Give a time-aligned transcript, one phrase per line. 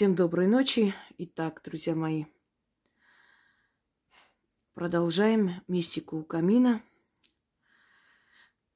[0.00, 0.94] Всем доброй ночи.
[1.18, 2.24] Итак, друзья мои,
[4.72, 6.82] продолжаем мистику у камина.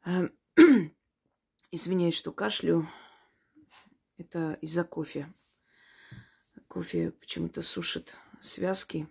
[0.04, 0.28] Э,
[1.70, 2.90] извиняюсь, что кашлю.
[4.18, 5.32] Это из-за кофе.
[6.68, 9.08] Кофе почему-то сушит связки.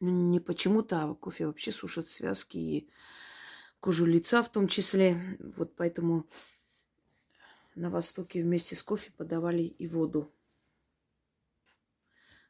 [0.00, 2.90] Ну, не почему-то, а кофе вообще сушит связки и
[3.80, 5.36] кожу лица в том числе.
[5.40, 6.26] Вот поэтому
[7.74, 10.32] на Востоке вместе с кофе подавали и воду.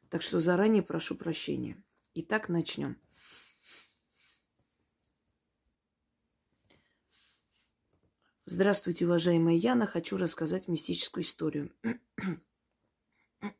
[0.09, 1.83] Так что заранее прошу прощения.
[2.13, 2.97] Итак, начнем.
[8.45, 9.85] Здравствуйте, уважаемая Яна.
[9.85, 11.73] Хочу рассказать мистическую историю,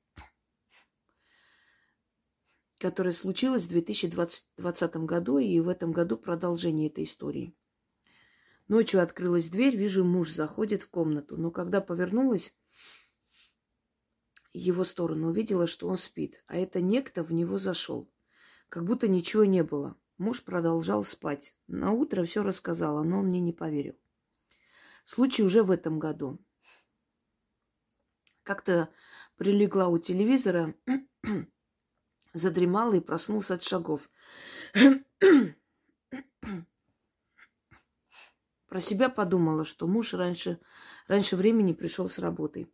[2.77, 7.53] которая случилась в 2020 году, и в этом году продолжение этой истории.
[8.69, 12.55] Ночью открылась дверь, вижу, муж заходит в комнату, но когда повернулась,
[14.59, 18.09] его сторону, увидела, что он спит, а это некто в него зашел.
[18.69, 19.95] Как будто ничего не было.
[20.17, 21.55] Муж продолжал спать.
[21.67, 23.95] На утро все рассказала, но он мне не поверил.
[25.05, 26.39] Случай уже в этом году.
[28.43, 28.89] Как-то
[29.37, 30.73] прилегла у телевизора,
[32.33, 34.09] задремала и проснулся от шагов.
[38.67, 40.59] Про себя подумала, что муж раньше,
[41.07, 42.67] раньше времени пришел с работы.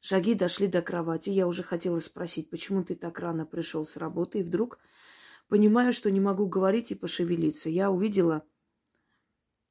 [0.00, 1.30] Шаги дошли до кровати.
[1.30, 4.78] Я уже хотела спросить, почему ты так рано пришел с работы, и вдруг
[5.48, 7.68] понимаю, что не могу говорить и пошевелиться.
[7.68, 8.46] Я увидела,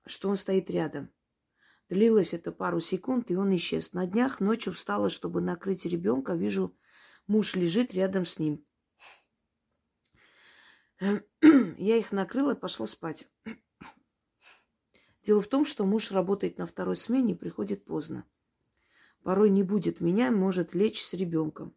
[0.06, 1.10] что он стоит рядом.
[1.90, 3.94] Длилось это пару секунд, и он исчез.
[3.94, 6.34] На днях ночью встала, чтобы накрыть ребенка.
[6.34, 6.76] Вижу,
[7.28, 8.66] муж лежит рядом с ним.
[11.00, 13.30] Я их накрыла и пошла спать.
[15.24, 18.26] Дело в том, что муж работает на второй смене и приходит поздно
[19.26, 21.76] порой не будет меня, может лечь с ребенком.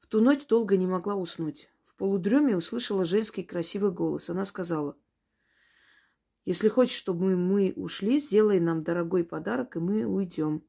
[0.00, 1.70] В ту ночь долго не могла уснуть.
[1.86, 4.28] В полудреме услышала женский красивый голос.
[4.28, 4.96] Она сказала,
[6.44, 10.64] если хочешь, чтобы мы ушли, сделай нам дорогой подарок, и мы уйдем.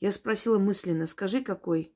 [0.00, 1.94] Я спросила мысленно, скажи, какой?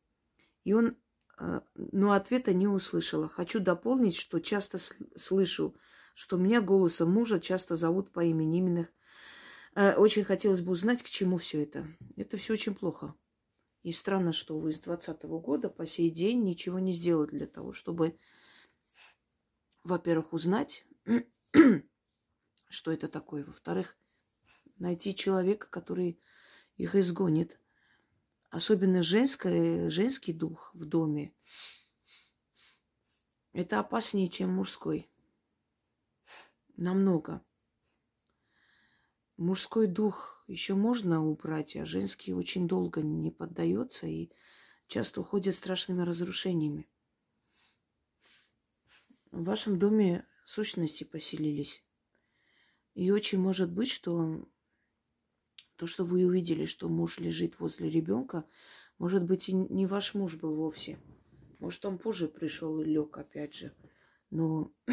[0.62, 0.96] И он,
[1.36, 3.26] а, но ответа не услышала.
[3.26, 4.78] Хочу дополнить, что часто
[5.16, 5.74] слышу,
[6.14, 8.58] что меня голосом мужа часто зовут по имени.
[8.58, 8.88] Именно
[9.74, 11.86] очень хотелось бы узнать, к чему все это.
[12.16, 13.14] Это все очень плохо.
[13.82, 17.72] И странно, что вы с 2020 года по сей день ничего не сделали для того,
[17.72, 18.18] чтобы,
[19.82, 20.86] во-первых, узнать,
[22.68, 23.44] что это такое.
[23.44, 23.96] Во-вторых,
[24.76, 26.20] найти человека, который
[26.76, 27.58] их изгонит.
[28.50, 31.34] Особенно женское, женский дух в доме.
[33.52, 35.10] Это опаснее, чем мужской.
[36.76, 37.44] Намного.
[39.36, 44.30] Мужской дух еще можно убрать, а женский очень долго не поддается и
[44.86, 46.88] часто уходит страшными разрушениями.
[49.30, 51.82] В вашем доме сущности поселились.
[52.94, 54.46] И очень может быть, что
[55.76, 58.44] то, что вы увидели, что муж лежит возле ребенка,
[58.98, 61.00] может быть, и не ваш муж был вовсе.
[61.58, 63.74] Может, он позже пришел и лег, опять же.
[64.30, 64.72] Но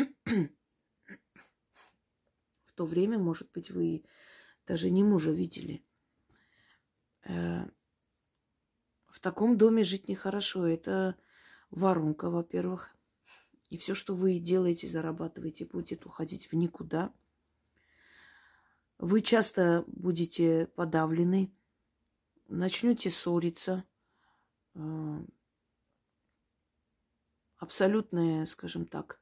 [2.64, 4.06] в то время, может быть, вы
[4.70, 5.84] даже не мужа видели.
[7.24, 7.66] Э,
[9.08, 10.68] в таком доме жить нехорошо.
[10.68, 11.16] Это
[11.72, 12.96] воронка, во-первых.
[13.72, 17.12] И все, что вы делаете, зарабатываете, будет уходить в никуда.
[19.00, 21.52] Вы часто будете подавлены,
[22.48, 23.86] начнете ссориться.
[24.76, 25.26] Э,
[27.58, 29.20] абсолютная, скажем так,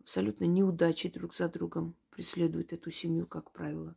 [0.00, 3.96] абсолютно неудачи друг за другом преследуют эту семью, как правило.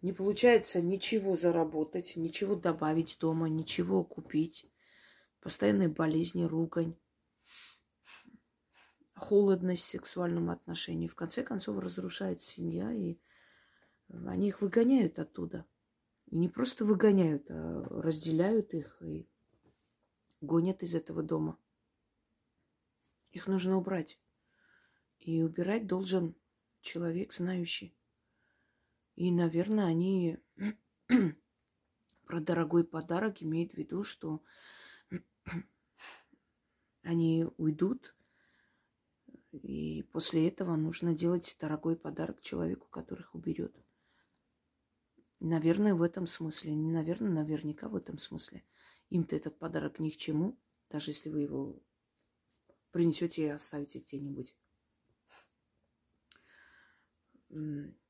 [0.00, 4.70] Не получается ничего заработать, ничего добавить дома, ничего купить.
[5.40, 6.96] Постоянные болезни, ругань,
[9.14, 11.08] холодность в сексуальном отношении.
[11.08, 13.18] В конце концов разрушается семья, и
[14.08, 15.66] они их выгоняют оттуда.
[16.26, 19.28] И не просто выгоняют, а разделяют их и
[20.40, 21.58] гонят из этого дома.
[23.32, 24.20] Их нужно убрать.
[25.18, 26.36] И убирать должен
[26.80, 27.97] человек, знающий.
[29.18, 30.38] И, наверное, они
[32.24, 34.44] про дорогой подарок имеют в виду, что
[37.02, 38.14] они уйдут,
[39.50, 43.74] и после этого нужно делать дорогой подарок человеку, который их уберет.
[45.40, 46.76] Наверное, в этом смысле.
[46.76, 48.64] Не наверное, наверняка в этом смысле.
[49.10, 50.56] Им-то этот подарок ни к чему,
[50.90, 51.82] даже если вы его
[52.92, 54.54] принесете и оставите где-нибудь.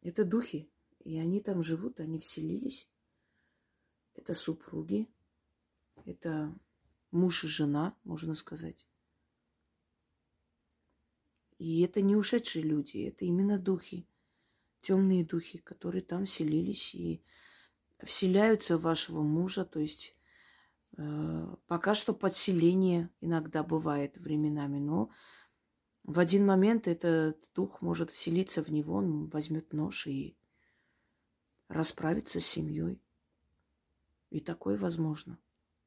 [0.02, 0.70] Это духи,
[1.08, 2.86] и они там живут, они вселились.
[4.12, 5.08] Это супруги.
[6.04, 6.54] Это
[7.10, 8.86] муж и жена, можно сказать.
[11.56, 14.06] И это не ушедшие люди, это именно духи,
[14.82, 17.24] темные духи, которые там селились и
[18.02, 19.64] вселяются в вашего мужа.
[19.64, 20.14] То есть
[20.98, 25.10] э, пока что подселение иногда бывает временами, но
[26.04, 30.36] в один момент этот дух может вселиться в него, он возьмет нож и
[31.68, 33.00] расправиться с семьей.
[34.30, 35.38] И такое возможно.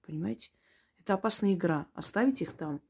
[0.06, 0.52] Понимаете?
[1.00, 1.88] Это опасная игра.
[1.94, 2.82] Оставить их там,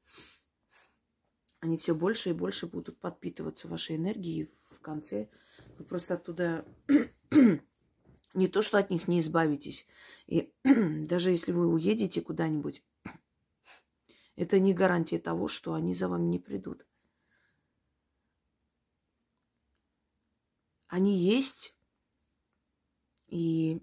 [1.59, 4.43] они все больше и больше будут подпитываться вашей энергией.
[4.43, 5.29] И в конце
[5.77, 6.65] вы просто оттуда
[8.33, 9.87] не то, что от них не избавитесь.
[10.27, 12.83] И даже если вы уедете куда-нибудь,
[14.35, 16.85] это не гарантия того, что они за вами не придут.
[20.87, 21.73] Они есть,
[23.31, 23.81] и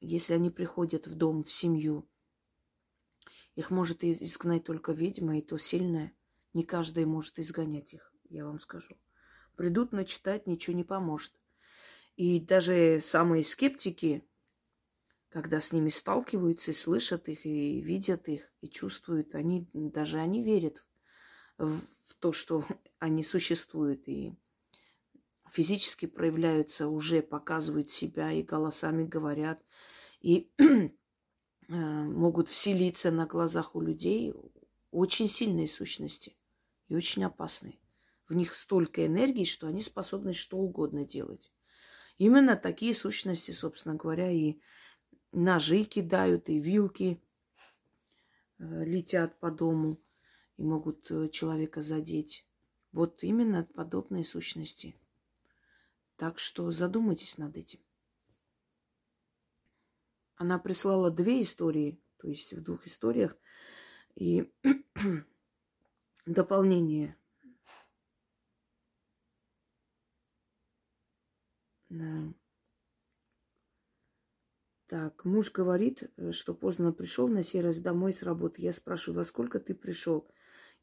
[0.00, 2.06] если они приходят в дом, в семью,
[3.56, 6.12] их может изгнать только ведьма, и то сильная.
[6.52, 8.96] Не каждый может изгонять их, я вам скажу.
[9.56, 11.32] Придут начитать, ничего не поможет.
[12.16, 14.22] И даже самые скептики,
[15.30, 20.42] когда с ними сталкиваются и слышат их, и видят их, и чувствуют, они, даже они
[20.42, 20.84] верят
[21.56, 22.66] в, в то, что
[22.98, 24.34] они существуют, и
[25.50, 29.62] физически проявляются, уже показывают себя, и голосами говорят,
[30.20, 30.92] и э,
[31.68, 34.32] могут вселиться на глазах у людей
[34.90, 36.36] очень сильные сущности
[36.88, 37.78] и очень опасные.
[38.28, 41.52] В них столько энергии, что они способны что угодно делать.
[42.18, 44.60] Именно такие сущности, собственно говоря, и
[45.32, 47.22] ножи кидают, и вилки
[48.58, 50.00] э, летят по дому
[50.58, 52.46] и могут э, человека задеть.
[52.92, 54.96] Вот именно подобные сущности.
[56.20, 57.80] Так что задумайтесь над этим.
[60.34, 63.34] Она прислала две истории, то есть в двух историях,
[64.16, 64.52] и
[66.26, 67.16] дополнение.
[71.88, 72.34] Да.
[74.88, 76.02] Так, муж говорит,
[76.32, 78.60] что поздно пришел на сей раз домой с работы.
[78.60, 80.28] Я спрашиваю, во сколько ты пришел?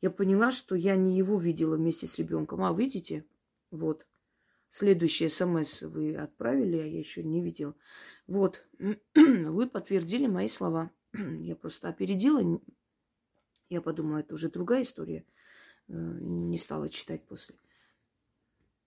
[0.02, 2.64] Я поняла, что я не его видела вместе с ребенком.
[2.64, 3.24] А, видите?
[3.70, 4.08] Вот.
[4.70, 7.76] Следующий смс вы отправили, а я еще не видела.
[8.28, 8.66] Вот.
[9.16, 10.92] Вы подтвердили мои слова.
[11.14, 12.62] Я просто опередила.
[13.70, 15.26] Я подумала, это уже другая история.
[15.88, 17.56] Э, не стала читать после.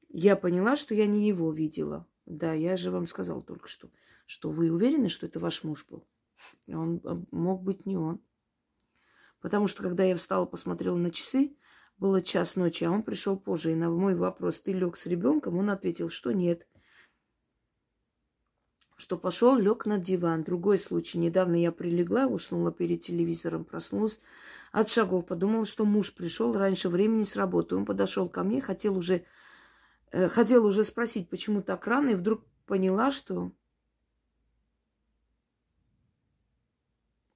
[0.08, 2.06] Я поняла, что я не его видела.
[2.26, 3.90] Да, я же вам сказала только что,
[4.26, 6.06] что вы уверены, что это ваш муж был.
[6.68, 8.20] Он э, мог быть не он.
[9.40, 11.56] Потому что, когда я встала, посмотрела на часы,
[12.00, 13.72] было час ночи, а он пришел позже.
[13.72, 16.66] И на мой вопрос, ты лег с ребенком, он ответил, что нет.
[18.96, 20.42] Что пошел, лег на диван.
[20.42, 21.18] Другой случай.
[21.18, 24.20] Недавно я прилегла, уснула перед телевизором, проснулась
[24.72, 25.26] от шагов.
[25.26, 27.76] Подумала, что муж пришел раньше времени с работы.
[27.76, 29.24] Он подошел ко мне, хотел уже,
[30.10, 33.52] э, хотел уже спросить, почему так рано, и вдруг поняла, что...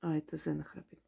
[0.01, 1.04] А, это Зена храпит.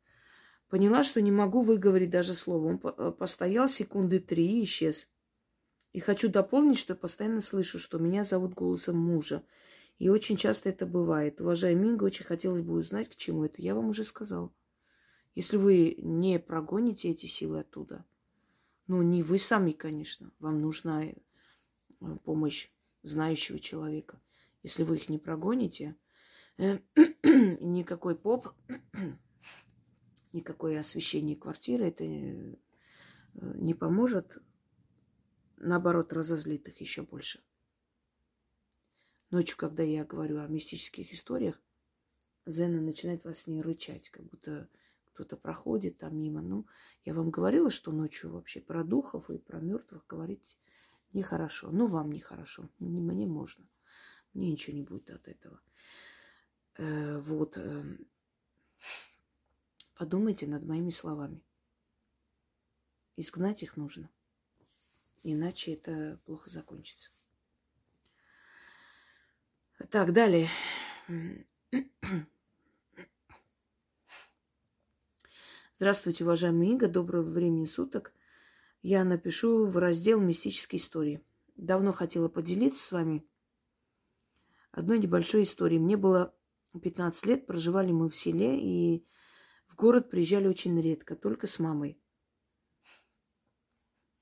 [0.76, 2.66] Поняла, что не могу выговорить даже слово.
[2.66, 5.08] Он э, постоял секунды три и исчез.
[5.94, 9.42] И хочу дополнить, что постоянно слышу, что меня зовут голосом мужа.
[9.98, 11.40] И очень часто это бывает.
[11.40, 13.62] Уважаемый Минга, очень хотелось бы узнать, к чему это.
[13.62, 14.52] Я вам уже сказала.
[15.34, 18.04] Если вы не прогоните эти силы оттуда,
[18.86, 21.14] ну, не вы сами, конечно, вам нужна э,
[22.22, 22.68] помощь
[23.02, 24.20] знающего человека.
[24.62, 25.96] Если вы их не прогоните,
[26.58, 26.80] э,
[27.24, 28.50] никакой поп,
[30.36, 32.54] никакое освещение квартиры, это э,
[33.34, 34.38] не поможет,
[35.56, 37.42] наоборот, разозлит их еще больше.
[39.30, 41.60] Ночью, когда я говорю о мистических историях,
[42.46, 44.68] Зена начинает во сне рычать, как будто
[45.12, 46.42] кто-то проходит там мимо.
[46.42, 46.66] Ну,
[47.04, 50.56] я вам говорила, что ночью вообще про духов и про мертвых говорить
[51.12, 51.70] нехорошо.
[51.72, 52.68] Ну, вам нехорошо.
[52.78, 53.66] Мне можно.
[54.34, 55.60] Мне ничего не будет от этого.
[56.76, 57.58] Э, вот.
[59.96, 61.42] Подумайте над моими словами.
[63.16, 64.10] Изгнать их нужно.
[65.22, 67.08] Иначе это плохо закончится.
[69.90, 70.50] Так, далее.
[75.76, 78.12] Здравствуйте, уважаемый Иго, доброго времени суток.
[78.82, 81.24] Я напишу в раздел «Мистические истории».
[81.56, 83.24] Давно хотела поделиться с вами
[84.72, 85.80] одной небольшой историей.
[85.80, 86.34] Мне было
[86.80, 89.06] 15 лет, проживали мы в селе, и
[89.66, 92.00] в город приезжали очень редко, только с мамой.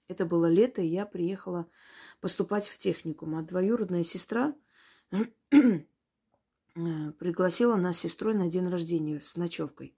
[0.08, 1.68] Это было лето, и я приехала
[2.20, 3.36] поступать в техникум.
[3.36, 4.54] А двоюродная сестра
[6.74, 9.96] пригласила нас с сестрой на день рождения с ночевкой.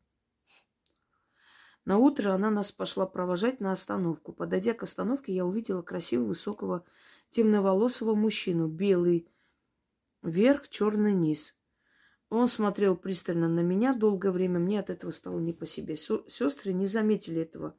[1.84, 4.32] На утро она нас пошла провожать на остановку.
[4.32, 6.84] Подойдя к остановке, я увидела красивого, высокого,
[7.30, 9.28] темноволосого мужчину, белый
[10.22, 11.54] верх, черный низ.
[12.28, 14.58] Он смотрел пристально на меня долгое время.
[14.58, 15.96] Мне от этого стало не по себе.
[15.96, 17.76] Сестры не заметили этого.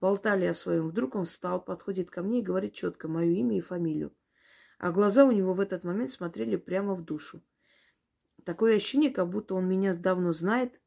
[0.00, 0.88] Болтали о своем.
[0.88, 4.14] Вдруг он встал, подходит ко мне и говорит четко мое имя и фамилию.
[4.78, 7.42] А глаза у него в этот момент смотрели прямо в душу.
[8.44, 10.80] Такое ощущение, как будто он меня давно знает,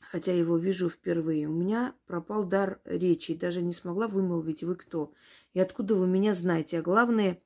[0.00, 1.46] хотя его вижу впервые.
[1.46, 5.12] У меня пропал дар речи, даже не смогла вымолвить, вы кто
[5.52, 6.80] и откуда вы меня знаете.
[6.80, 7.40] А главное,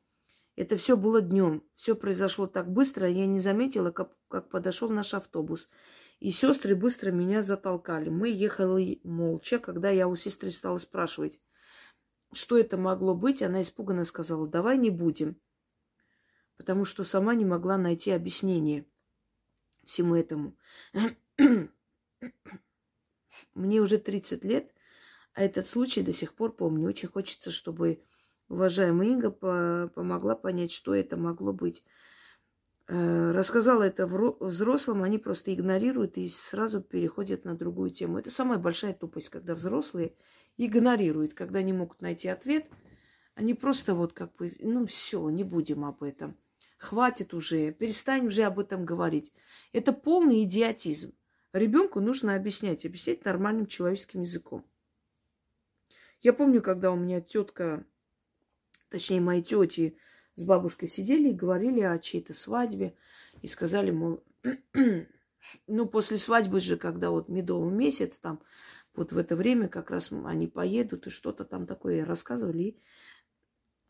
[0.56, 1.64] это все было днем.
[1.74, 5.68] Все произошло так быстро, я не заметила, как, как подошел наш автобус.
[6.20, 8.08] И сестры быстро меня затолкали.
[8.08, 11.40] Мы ехали молча, когда я у сестры стала спрашивать,
[12.32, 15.40] что это могло быть, она испуганно сказала, давай не будем.
[16.56, 18.86] Потому что сама не могла найти объяснение
[19.84, 20.56] всему этому.
[23.54, 24.72] Мне уже 30 лет,
[25.34, 26.86] а этот случай до сих пор помню.
[26.86, 28.04] Очень хочется, чтобы
[28.52, 31.82] уважаемая Инга по помогла понять, что это могло быть.
[32.88, 38.18] Э, рассказала это взрослым, они просто игнорируют и сразу переходят на другую тему.
[38.18, 40.14] Это самая большая тупость, когда взрослые
[40.58, 42.68] игнорируют, когда не могут найти ответ.
[43.34, 46.36] Они просто вот как бы, ну все, не будем об этом.
[46.76, 49.32] Хватит уже, перестань уже об этом говорить.
[49.72, 51.14] Это полный идиотизм.
[51.52, 54.66] Ребенку нужно объяснять, объяснять нормальным человеческим языком.
[56.20, 57.86] Я помню, когда у меня тетка,
[58.92, 59.96] точнее, мои тети
[60.34, 62.94] с бабушкой сидели и говорили о чьей-то свадьбе.
[63.40, 64.22] И сказали, мол,
[65.66, 68.42] ну, после свадьбы же, когда вот медовый месяц, там,
[68.94, 72.76] вот в это время как раз они поедут и что-то там такое рассказывали.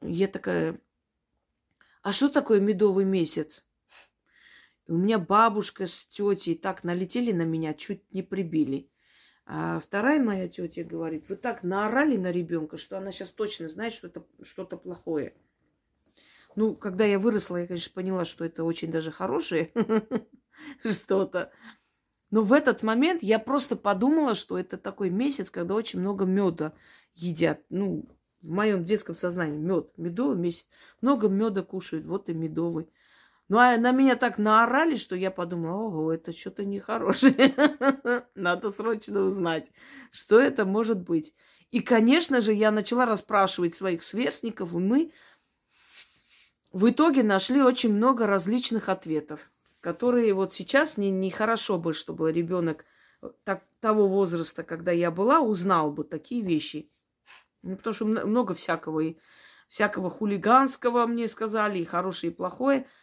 [0.00, 0.80] И я такая,
[2.02, 3.66] а что такое медовый месяц?
[4.86, 8.91] И у меня бабушка с тетей так налетели на меня, чуть не прибили.
[9.44, 13.92] А вторая моя тетя говорит, вы так наорали на ребенка, что она сейчас точно знает,
[13.92, 15.34] что это что-то плохое.
[16.54, 19.72] Ну, когда я выросла, я, конечно, поняла, что это очень даже хорошее
[20.84, 21.50] что-то.
[22.30, 26.74] Но в этот момент я просто подумала, что это такой месяц, когда очень много меда
[27.14, 27.60] едят.
[27.68, 28.06] Ну,
[28.40, 30.68] в моем детском сознании мед, медовый месяц.
[31.00, 32.88] Много меда кушают, вот и медовый.
[33.48, 37.54] Ну, а на меня так наорали, что я подумала, ого, это что-то нехорошее.
[38.34, 39.70] Надо срочно узнать,
[40.10, 41.34] что это может быть.
[41.70, 45.12] И, конечно же, я начала расспрашивать своих сверстников, и мы
[46.70, 52.32] в итоге нашли очень много различных ответов, которые вот сейчас не, не хорошо бы, чтобы
[52.32, 52.84] ребенок
[53.44, 56.90] так, того возраста, когда я была, узнал бы такие вещи.
[57.62, 59.16] Ну, потому что много всякого, и
[59.68, 62.86] всякого хулиганского мне сказали, и хорошее, и плохое–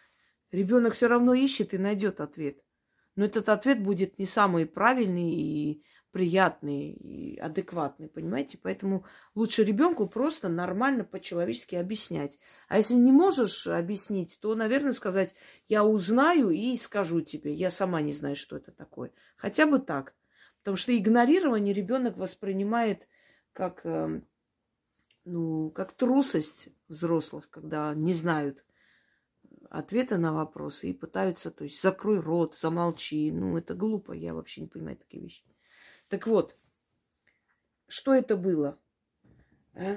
[0.52, 2.64] Ребенок все равно ищет и найдет ответ.
[3.16, 8.58] Но этот ответ будет не самый правильный и приятный, и адекватный, понимаете?
[8.62, 12.40] Поэтому лучше ребенку просто нормально по-человечески объяснять.
[12.68, 15.36] А если не можешь объяснить, то, наверное, сказать,
[15.68, 17.54] я узнаю и скажу тебе.
[17.54, 19.12] Я сама не знаю, что это такое.
[19.36, 20.16] Хотя бы так.
[20.60, 23.08] Потому что игнорирование ребенок воспринимает
[23.54, 24.28] как, эм,
[25.26, 28.64] ну, как трусость взрослых, когда не знают,
[29.70, 33.32] ответа на вопросы и пытаются, то есть, закрой рот, замолчи.
[33.32, 35.44] Ну, это глупо, я вообще не понимаю такие вещи.
[36.10, 36.58] Так вот,
[37.88, 38.80] что это было?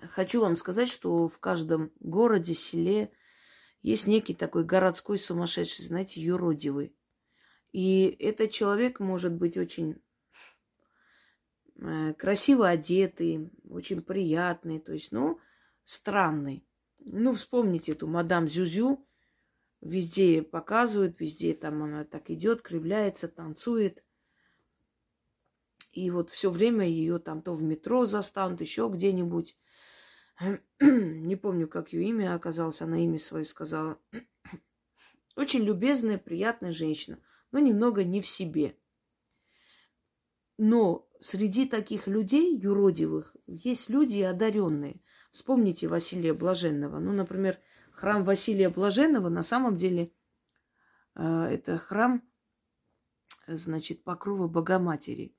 [0.00, 3.12] Хочу вам сказать, что в каждом городе, селе
[3.82, 6.94] есть некий такой городской сумасшедший, знаете, юродивый.
[7.72, 10.00] И этот человек может быть очень
[11.76, 15.40] э, красиво одетый, очень приятный, то есть, ну,
[15.84, 16.64] странный.
[17.04, 19.06] Ну, вспомните эту мадам Зюзю.
[19.80, 24.04] Везде показывают, везде там она так идет, кривляется, танцует.
[25.92, 29.58] И вот все время ее там то в метро застанут, еще где-нибудь.
[30.80, 33.98] Не помню, как ее имя оказалось, она имя свое сказала.
[35.36, 37.18] Очень любезная, приятная женщина,
[37.50, 38.78] но немного не в себе.
[40.58, 45.00] Но среди таких людей юродивых есть люди одаренные–
[45.32, 46.98] Вспомните Василия Блаженного.
[46.98, 47.58] Ну, например,
[47.90, 50.12] храм Василия Блаженного на самом деле
[51.14, 52.22] э, это храм,
[53.46, 55.34] значит, покрова Богоматери.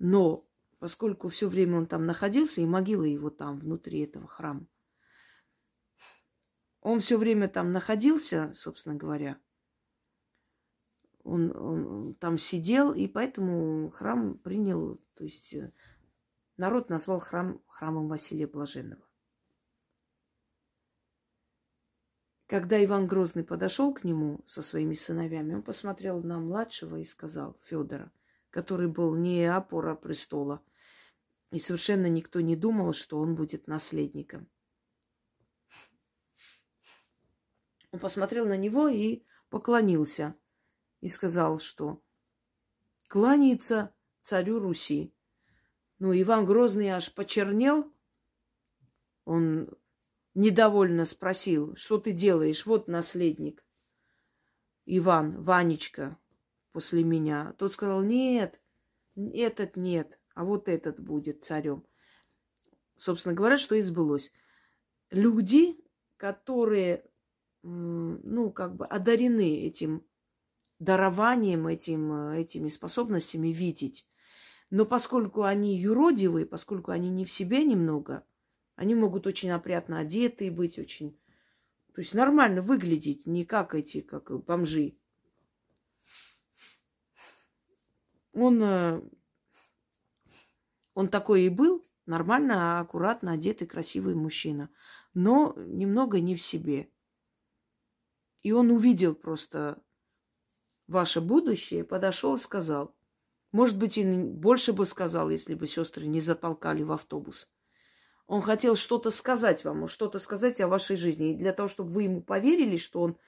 [0.00, 0.48] Но
[0.80, 4.66] поскольку все время он там находился, и могила его там, внутри этого храма,
[6.80, 9.38] он все время там находился, собственно говоря,
[11.22, 15.72] он, он там сидел, и поэтому храм принял, то есть э,
[16.56, 19.06] Народ назвал храм храмом Василия Блаженного.
[22.46, 27.58] Когда Иван Грозный подошел к нему со своими сыновьями, он посмотрел на младшего и сказал,
[27.64, 28.12] Федора,
[28.50, 30.62] который был не опора престола.
[31.50, 34.48] И совершенно никто не думал, что он будет наследником.
[37.90, 40.34] Он посмотрел на него и поклонился.
[41.00, 42.02] И сказал, что
[43.08, 45.15] кланяется царю Руси.
[45.98, 47.92] Ну, Иван Грозный аж почернел.
[49.24, 49.70] Он
[50.34, 52.66] недовольно спросил, что ты делаешь?
[52.66, 53.64] Вот наследник.
[54.84, 56.18] Иван, Ванечка,
[56.72, 57.54] после меня.
[57.58, 58.60] Тот сказал, нет,
[59.16, 61.84] этот нет, а вот этот будет царем.
[62.96, 64.32] Собственно говоря, что и сбылось.
[65.10, 65.82] Люди,
[66.16, 67.04] которые,
[67.62, 70.04] ну, как бы одарены этим
[70.78, 74.06] дарованием, этим, этими способностями видеть.
[74.70, 78.24] Но поскольку они юродивые, поскольку они не в себе немного,
[78.74, 81.18] они могут очень опрятно одеты быть, очень
[81.96, 84.98] то есть нормально выглядеть, не как эти, как бомжи.
[88.34, 89.00] Он, э,
[90.92, 94.68] он такой и был, нормально, аккуратно одетый, красивый мужчина,
[95.14, 96.90] но немного не в себе.
[98.42, 99.82] И он увидел просто
[100.86, 102.95] ваше будущее, подошел и сказал,
[103.56, 107.48] может быть, и больше бы сказал, если бы сестры не затолкали в автобус.
[108.26, 111.30] Он хотел что-то сказать вам, что-то сказать о вашей жизни.
[111.32, 113.18] И для того, чтобы вы ему поверили, что он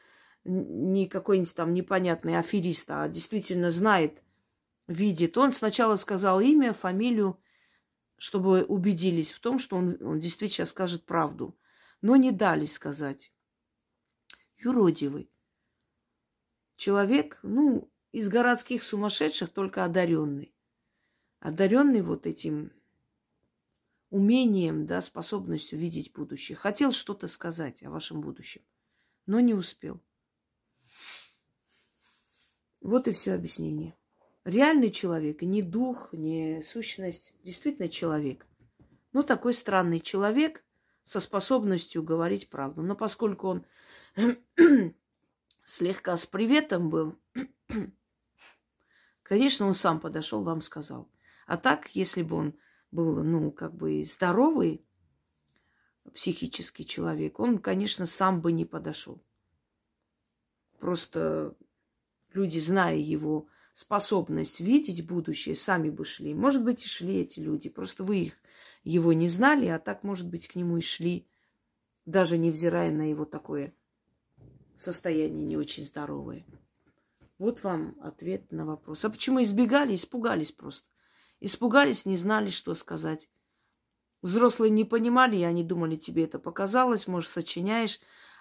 [0.45, 4.23] не какой-нибудь там непонятный аферист, а действительно знает,
[4.87, 7.41] видит, он сначала сказал имя, фамилию,
[8.19, 11.57] чтобы убедились в том, что он, он действительно скажет правду.
[12.03, 13.33] Но не дали сказать.
[14.59, 15.31] Юродивый.
[16.77, 20.53] Человек, ну, из городских сумасшедших, только одаренный.
[21.39, 22.73] Одаренный вот этим
[24.11, 26.57] умением, да, способностью видеть будущее.
[26.57, 28.63] Хотел что-то сказать о вашем будущем,
[29.27, 30.01] но не успел.
[32.81, 33.97] Вот и все объяснение.
[34.45, 38.47] Реальный человек, не дух, не сущность, действительно человек.
[39.13, 40.65] Ну, такой странный человек
[41.05, 42.83] со способностью говорить правду.
[42.83, 43.67] Но поскольку он
[45.65, 47.15] слегка с приветом был,
[49.29, 51.09] конечно, он сам подошел, вам сказал.
[51.47, 52.55] А так, если бы он
[52.91, 54.85] был, ну, как бы здоровый
[56.15, 59.23] психический человек, он, конечно, сам бы не подошел.
[60.79, 61.55] Просто
[62.33, 66.35] люди, зная его способность видеть будущее, сами бы шли.
[66.35, 67.69] Может быть, и шли эти люди.
[67.69, 68.35] Просто вы их,
[68.83, 71.29] его не знали, а так, может быть, к нему и шли,
[72.07, 73.75] даже невзирая на его такое
[74.77, 76.45] состояние не очень здоровое.
[77.39, 79.05] Вот вам ответ на вопрос.
[79.05, 79.95] А почему избегали?
[79.95, 80.89] Испугались просто.
[81.41, 83.31] Испугались, не знали, что сказать.
[84.23, 88.01] Взрослые не понимали, и они думали, тебе это показалось, может, сочиняешь.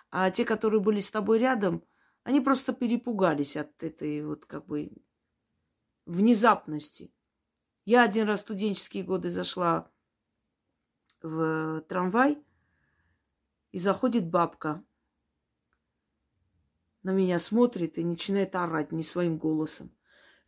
[0.10, 1.84] А те, которые были с тобой рядом,
[2.24, 4.92] они просто перепугались от этой вот как бы
[6.06, 7.14] внезапности.
[7.86, 9.92] Я один раз в студенческие годы зашла
[11.22, 12.44] в трамвай,
[13.72, 14.84] и заходит бабка.
[17.04, 19.92] На меня смотрит и начинает орать не своим голосом.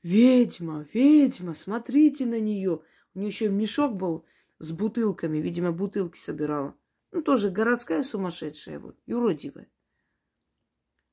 [0.03, 2.81] Ведьма, ведьма, смотрите на нее.
[3.13, 4.25] У нее еще мешок был
[4.59, 6.75] с бутылками, видимо, бутылки собирала.
[7.11, 9.69] Ну, тоже городская сумасшедшая, вот, юродивая.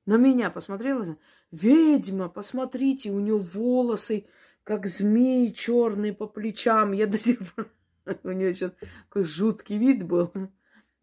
[0.04, 1.18] На меня посмотрела,
[1.50, 4.26] ведьма, посмотрите, у нее волосы,
[4.62, 6.92] как змеи черные по плечам.
[6.92, 7.70] Я до сих пор...
[8.22, 8.72] У нее еще
[9.08, 10.32] такой жуткий вид был.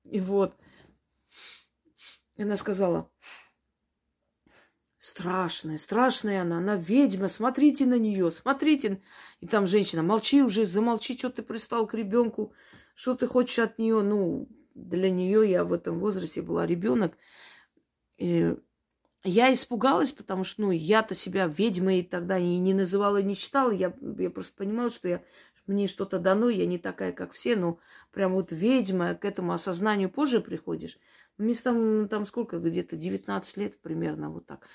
[0.06, 0.56] И вот.
[2.36, 3.12] И она сказала,
[5.04, 9.02] Страшная, страшная она, она ведьма, смотрите на нее, смотрите.
[9.42, 12.54] И там женщина, молчи уже, замолчи, что ты пристал к ребенку,
[12.96, 14.02] что ты хочешь от нее.
[14.02, 17.18] Ну, для нее я в этом возрасте была ребенок.
[18.18, 18.56] И
[19.26, 23.72] я испугалась, потому что, ну, я-то себя ведьмой тогда и не называла, и не считала.
[23.72, 25.22] Я, я просто понимала, что я,
[25.68, 27.78] мне что-то дано, я не такая, как все, ну,
[28.14, 30.98] прям вот ведьма, к этому осознанию позже приходишь.
[31.38, 34.68] Мне там, там сколько, где-то 19 лет примерно, вот так.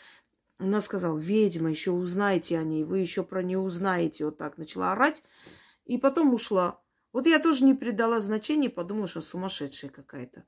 [0.59, 4.25] Она сказала, ведьма, еще узнаете о ней, вы еще про нее узнаете.
[4.25, 5.23] Вот так начала орать.
[5.85, 6.81] И потом ушла.
[7.13, 10.45] Вот я тоже не придала значения, подумала, что сумасшедшая какая-то.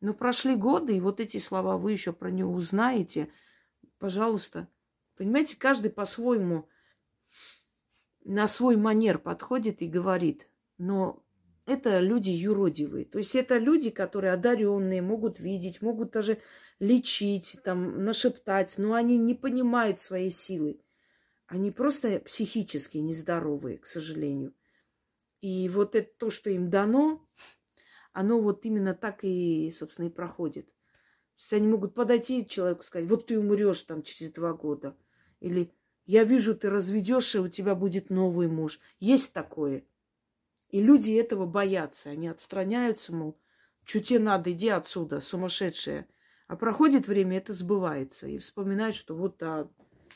[0.00, 3.28] Но прошли годы, и вот эти слова вы еще про нее узнаете.
[3.98, 4.68] Пожалуйста.
[5.16, 6.68] Понимаете, каждый по-своему
[8.24, 10.48] на свой манер подходит и говорит.
[10.78, 11.21] Но
[11.72, 13.04] это люди юродивые.
[13.04, 16.38] То есть это люди, которые одаренные, могут видеть, могут даже
[16.78, 20.80] лечить, там, нашептать, но они не понимают своей силы.
[21.46, 24.54] Они просто психически нездоровые, к сожалению.
[25.40, 27.26] И вот это то, что им дано,
[28.12, 30.66] оно вот именно так и, собственно, и проходит.
[30.66, 34.96] То есть они могут подойти человеку и сказать, вот ты умрешь там через два года.
[35.40, 35.72] Или
[36.04, 38.80] Я вижу, ты разведешься, у тебя будет новый муж.
[38.98, 39.84] Есть такое.
[40.72, 42.10] И люди этого боятся.
[42.10, 43.38] Они отстраняются, мол,
[43.84, 46.08] что тебе надо, иди отсюда, сумасшедшая.
[46.48, 48.26] А проходит время, это сбывается.
[48.26, 49.70] И вспоминают, что вот, а,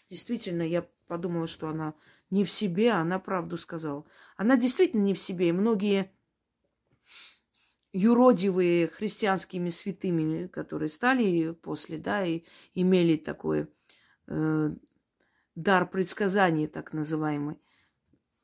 [0.09, 1.95] действительно, я подумала, что она
[2.31, 4.07] не в себе, а она правду сказала.
[4.37, 5.51] Она действительно не в себе.
[5.51, 6.11] И многие
[7.92, 13.69] юродивые христианскими святыми, которые стали после, да, и имели такой
[14.27, 14.71] э,
[15.55, 17.59] дар предсказания, так называемый.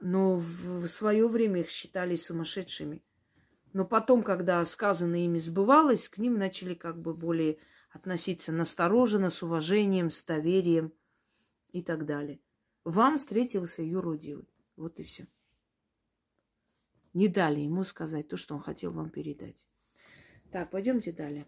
[0.04, 3.04] Но в, свое время их считали сумасшедшими.
[3.72, 7.58] Но потом, когда сказанное ими сбывалось, к ним начали как бы более
[7.92, 10.92] относиться настороженно, с уважением, с доверием
[11.70, 12.40] и так далее.
[12.82, 14.48] Вам встретился юродивый.
[14.74, 15.28] Вот и все.
[17.14, 19.68] Не дали ему сказать то, что он хотел вам передать.
[20.50, 21.46] Так, пойдемте далее.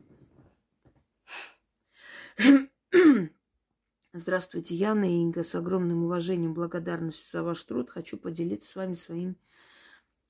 [4.17, 5.43] Здравствуйте, Яна и Инга.
[5.43, 9.37] С огромным уважением и благодарностью за ваш труд хочу поделиться с вами своим,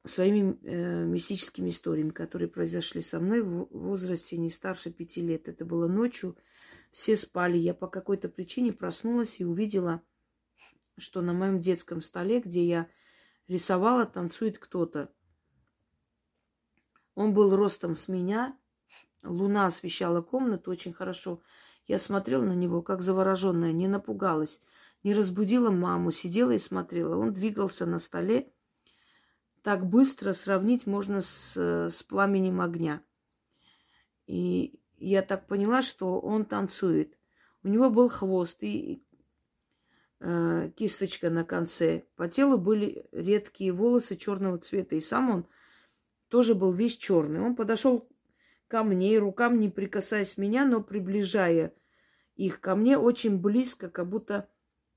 [0.06, 5.48] своими э, мистическими историями, которые произошли со мной в возрасте не старше пяти лет.
[5.48, 6.34] Это было ночью,
[6.92, 7.58] все спали.
[7.58, 10.00] Я по какой-то причине проснулась и увидела,
[10.96, 12.88] что на моем детском столе, где я
[13.48, 15.12] рисовала, танцует кто-то.
[17.14, 18.58] Он был ростом с меня.
[19.22, 21.42] Луна освещала комнату очень хорошо.
[21.86, 24.60] Я смотрела на него, как завороженная, не напугалась,
[25.02, 27.16] не разбудила маму, сидела и смотрела.
[27.16, 28.50] Он двигался на столе.
[29.62, 33.02] Так быстро сравнить можно с, с пламенем огня.
[34.26, 37.18] И я так поняла, что он танцует.
[37.62, 39.04] У него был хвост и
[40.20, 42.04] э, кисточка на конце.
[42.16, 44.96] По телу были редкие волосы черного цвета.
[44.96, 45.46] И сам он
[46.28, 47.40] тоже был весь черный.
[47.40, 48.08] Он подошел
[48.74, 51.72] ко мне, рукам не прикасаясь меня, но приближая
[52.34, 54.48] их ко мне очень близко, как будто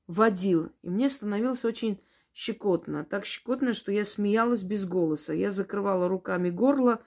[0.07, 0.71] водил.
[0.81, 2.01] И мне становилось очень
[2.33, 3.05] щекотно.
[3.05, 5.31] Так щекотно, что я смеялась без голоса.
[5.31, 7.03] Я закрывала руками горло.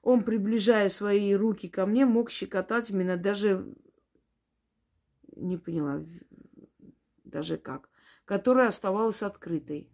[0.00, 3.66] Он, приближая свои руки ко мне, мог щекотать меня даже...
[5.36, 6.02] Не поняла,
[7.24, 7.90] даже как.
[8.24, 9.90] Которая оставалась открытой.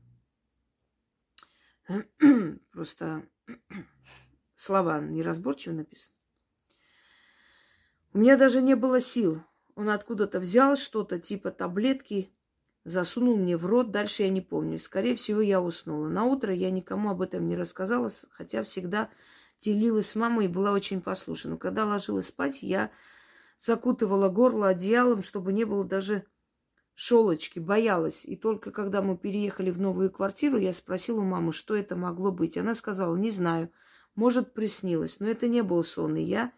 [2.71, 3.29] Просто
[4.63, 6.15] слова неразборчиво написаны.
[8.13, 9.43] У меня даже не было сил.
[9.75, 12.31] Он откуда-то взял что-то типа таблетки,
[12.85, 13.91] засунул мне в рот.
[13.91, 14.79] Дальше я не помню.
[14.79, 16.09] Скорее всего, я уснула.
[16.09, 19.09] На утро я никому об этом не рассказала, хотя всегда
[19.61, 21.57] делилась с мамой и была очень послушна.
[21.57, 22.91] Когда ложилась спать, я
[23.61, 26.25] закутывала горло одеялом, чтобы не было даже
[26.95, 28.25] шелочки, боялась.
[28.25, 32.31] И только когда мы переехали в новую квартиру, я спросила у мамы, что это могло
[32.31, 32.59] быть.
[32.59, 33.73] Она сказала, не знаю,
[34.15, 36.17] может, приснилось, но это не был сон.
[36.17, 36.53] И я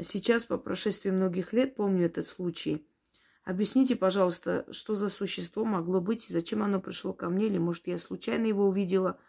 [0.00, 2.86] сейчас, по прошествии многих лет, помню этот случай.
[3.44, 7.86] Объясните, пожалуйста, что за существо могло быть и зачем оно пришло ко мне, или, может,
[7.86, 9.20] я случайно его увидела,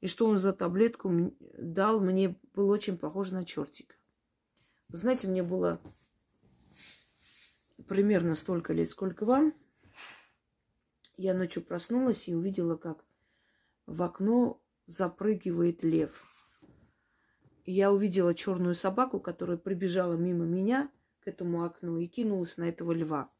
[0.00, 3.94] и что он за таблетку дал, мне было очень похоже на чертика.
[4.88, 5.80] знаете, мне было
[7.88, 9.54] примерно столько лет, сколько вам.
[11.16, 13.04] Я ночью проснулась и увидела, как
[13.86, 16.33] в окно запрыгивает лев.
[17.64, 22.92] Я увидела черную собаку, которая прибежала мимо меня к этому окну и кинулась на этого
[22.92, 23.30] льва.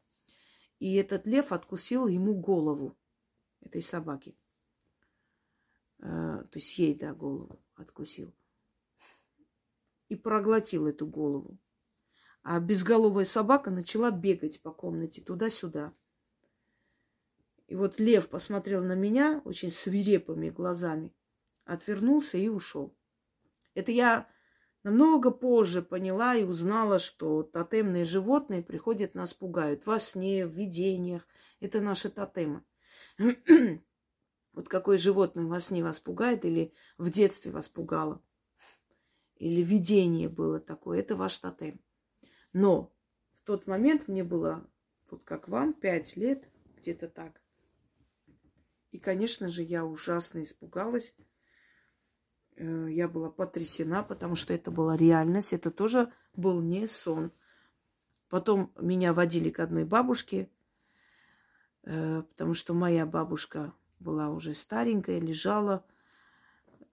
[0.79, 2.97] И этот лев откусил ему голову
[3.61, 4.35] этой собаки.
[5.99, 8.33] Э, то есть ей, да, голову откусил.
[10.09, 11.57] И проглотил эту голову.
[12.41, 15.93] А безголовая собака начала бегать по комнате туда-сюда.
[17.67, 21.11] И вот лев посмотрел на меня очень свирепыми глазами,
[21.63, 22.95] отвернулся и ушел.
[23.75, 24.27] Это я
[24.83, 31.27] намного позже поняла и узнала, что тотемные животные приходят, нас пугают во сне, в видениях.
[31.59, 32.63] Это наши тотемы.
[34.53, 38.23] вот какое животное во сне вас пугает или в детстве вас пугало,
[39.35, 41.79] или видение было такое, это ваш тотем.
[42.53, 42.93] Но
[43.33, 44.67] в тот момент мне было,
[45.11, 47.41] вот как вам, пять лет, где-то так.
[48.91, 51.13] И, конечно же, я ужасно испугалась.
[52.55, 55.53] Э, я была потрясена, потому что это была реальность.
[55.53, 57.31] Это тоже был не сон.
[58.29, 60.49] Потом меня водили к одной бабушке,
[61.83, 65.85] э, потому что моя бабушка была уже старенькая, лежала.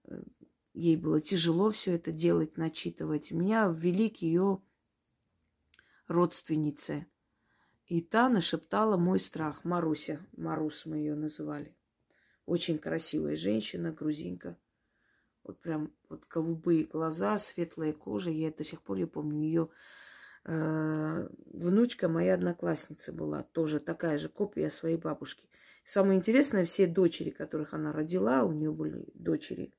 [0.05, 0.21] Э,
[0.73, 3.31] ей было тяжело все это делать, начитывать.
[3.31, 4.61] Меня ввели к ее
[6.07, 7.07] родственнице.
[7.87, 9.63] И та нашептала мой страх.
[9.65, 10.25] Маруся.
[10.37, 11.75] Марус мы ее называли.
[12.45, 14.57] Очень красивая женщина, грузинка.
[15.43, 18.29] Вот прям вот голубые глаза, светлая кожа.
[18.29, 19.69] Я до сих пор я помню ее
[20.45, 25.49] э, внучка моей одноклассницы была, тоже такая же копия своей бабушки.
[25.85, 29.73] Самое интересное, все дочери, которых она родила, у нее были дочери.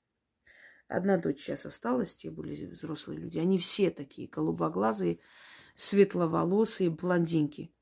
[0.86, 3.38] Одна дочь сейчас осталась, те были взрослые люди.
[3.38, 5.18] Они все такие голубоглазые,
[5.76, 7.72] светловолосые, блондинки.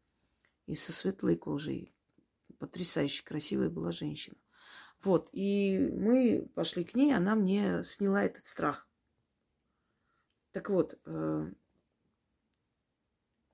[0.67, 1.93] И со светлой кожей.
[2.61, 4.37] Потрясающе красивая была женщина.
[5.03, 8.89] Вот, и мы пошли к ней, она мне сняла этот страх.
[10.53, 11.53] Так вот, э,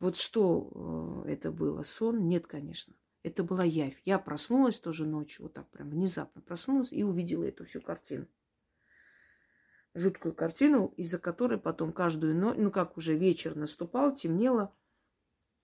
[0.01, 1.83] вот что э, это было?
[1.85, 2.29] Сон?
[2.29, 2.95] Нет, конечно.
[3.23, 4.01] Это была явь.
[4.05, 8.27] Я проснулась тоже ночью, вот так прям внезапно проснулась и увидела эту всю картину.
[9.95, 14.73] Жуткую картину, из-за которой потом каждую ночь, ну как уже вечер наступал, темнело,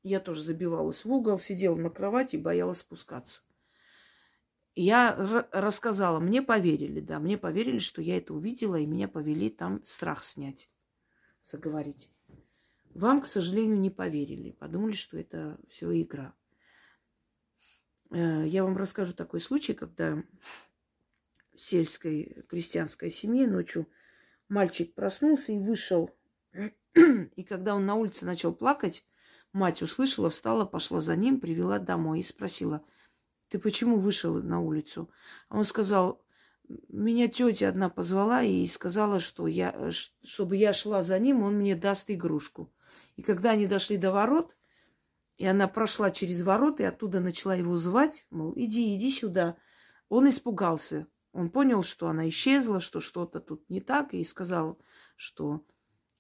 [0.03, 3.43] я тоже забивалась в угол, сидела на кровати и боялась спускаться.
[4.75, 5.15] Я
[5.53, 10.25] рассказала, мне поверили, да, мне поверили, что я это увидела, и меня повели там страх
[10.25, 10.69] снять,
[11.43, 12.11] заговорить.
[12.95, 16.35] Вам, к сожалению, не поверили, подумали, что это все игра.
[18.11, 20.23] Э, я вам расскажу такой случай, когда
[21.55, 23.89] в сельской крестьянской семье ночью
[24.49, 26.11] мальчик проснулся и вышел.
[26.95, 29.05] И когда он на улице начал плакать,
[29.53, 32.85] мать услышала, встала, пошла за ним, привела домой и спросила,
[33.55, 35.09] ты почему вышел на улицу?
[35.49, 36.21] Он сказал,
[36.89, 39.93] меня тетя одна позвала и сказала, что я,
[40.25, 42.75] чтобы я шла за ним, он мне даст игрушку.
[43.15, 44.57] И когда они дошли до ворот,
[45.37, 49.57] и она прошла через ворота и оттуда начала его звать, мол, иди, иди сюда.
[50.09, 51.07] Он испугался.
[51.31, 54.81] Он понял, что она исчезла, что что-то тут не так, и сказал,
[55.15, 55.65] что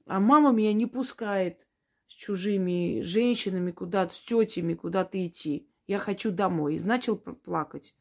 [0.07, 1.66] а мама меня не пускает
[2.07, 5.68] с чужими женщинами куда-то, с тетями куда-то идти.
[5.87, 6.77] Я хочу домой.
[6.77, 7.94] И начал плакать.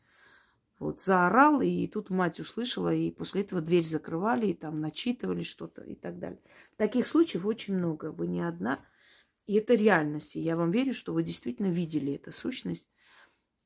[0.79, 5.81] Вот, заорал, и тут мать услышала, и после этого дверь закрывали, и там начитывали что-то
[5.81, 6.41] и так далее.
[6.75, 8.11] Таких случаев очень много.
[8.11, 8.79] Вы не одна.
[9.45, 10.35] И это реальность.
[10.35, 12.87] И я вам верю, что вы действительно видели эту сущность.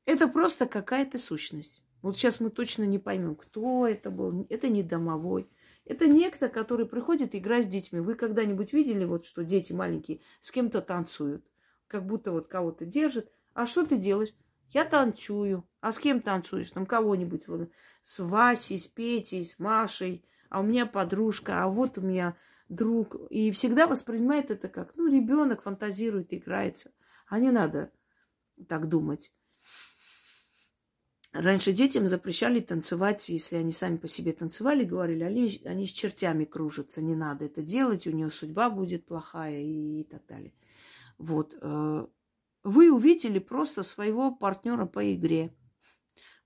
[0.04, 1.82] Это просто какая-то сущность.
[2.02, 4.46] Вот сейчас мы точно не поймем, кто это был.
[4.48, 5.48] Это не домовой.
[5.84, 8.00] Это некто, который приходит играть с детьми.
[8.00, 11.44] Вы когда-нибудь видели, вот, что дети маленькие с кем-то танцуют?
[11.86, 13.32] Как будто вот кого-то держит.
[13.54, 14.34] А что ты делаешь?
[14.70, 15.68] Я танцую.
[15.80, 16.70] А с кем танцуешь?
[16.70, 17.48] Там кого-нибудь.
[17.48, 17.70] Вот,
[18.02, 20.24] с Васей, с Петей, с Машей.
[20.50, 21.62] А у меня подружка.
[21.62, 22.36] А вот у меня
[22.68, 26.92] друг, и всегда воспринимает это как, ну, ребенок фантазирует, играется.
[27.26, 27.90] А не надо
[28.68, 29.32] так думать.
[31.32, 36.46] Раньше детям запрещали танцевать, если они сами по себе танцевали, говорили, они, они с чертями
[36.46, 40.54] кружатся, не надо это делать, у нее судьба будет плохая и, и так далее.
[41.18, 41.54] Вот.
[42.62, 45.54] Вы увидели просто своего партнера по игре.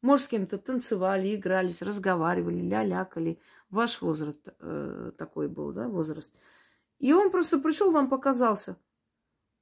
[0.02, 3.40] Может, с кем-то танцевали, игрались, разговаривали, лялякали.
[3.70, 6.34] Ваш возраст э, такой был, да, возраст.
[6.98, 8.76] И он просто пришел, вам показался.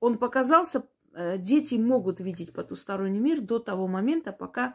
[0.01, 4.75] Он показался, э, дети могут видеть потусторонний мир до того момента, пока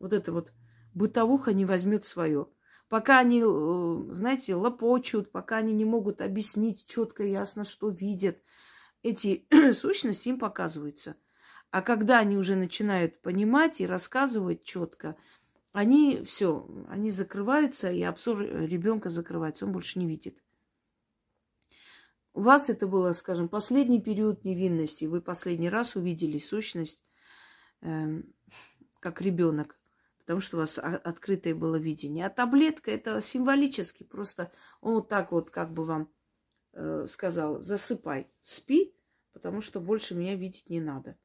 [0.00, 0.52] вот эта вот
[0.92, 2.48] бытовуха не возьмет свое.
[2.88, 8.42] Пока они, э, знаете, лопочут, пока они не могут объяснить четко и ясно, что видят,
[9.02, 11.16] эти сущности им показываются–
[11.70, 15.16] а когда они уже начинают понимать и рассказывать четко,
[15.72, 20.42] они все, они закрываются, и обзор ребенка закрывается, он больше не видит.
[22.32, 25.04] У вас это было, скажем, последний период невинности.
[25.04, 27.04] Вы последний раз увидели сущность
[27.82, 28.22] э,
[28.98, 29.78] как ребенок,
[30.18, 32.26] потому что у вас открытое было видение.
[32.26, 36.08] А таблетка это символически, просто он вот так вот как бы вам
[37.06, 38.94] сказал, засыпай, спи,
[39.32, 41.16] потому что больше меня видеть не надо.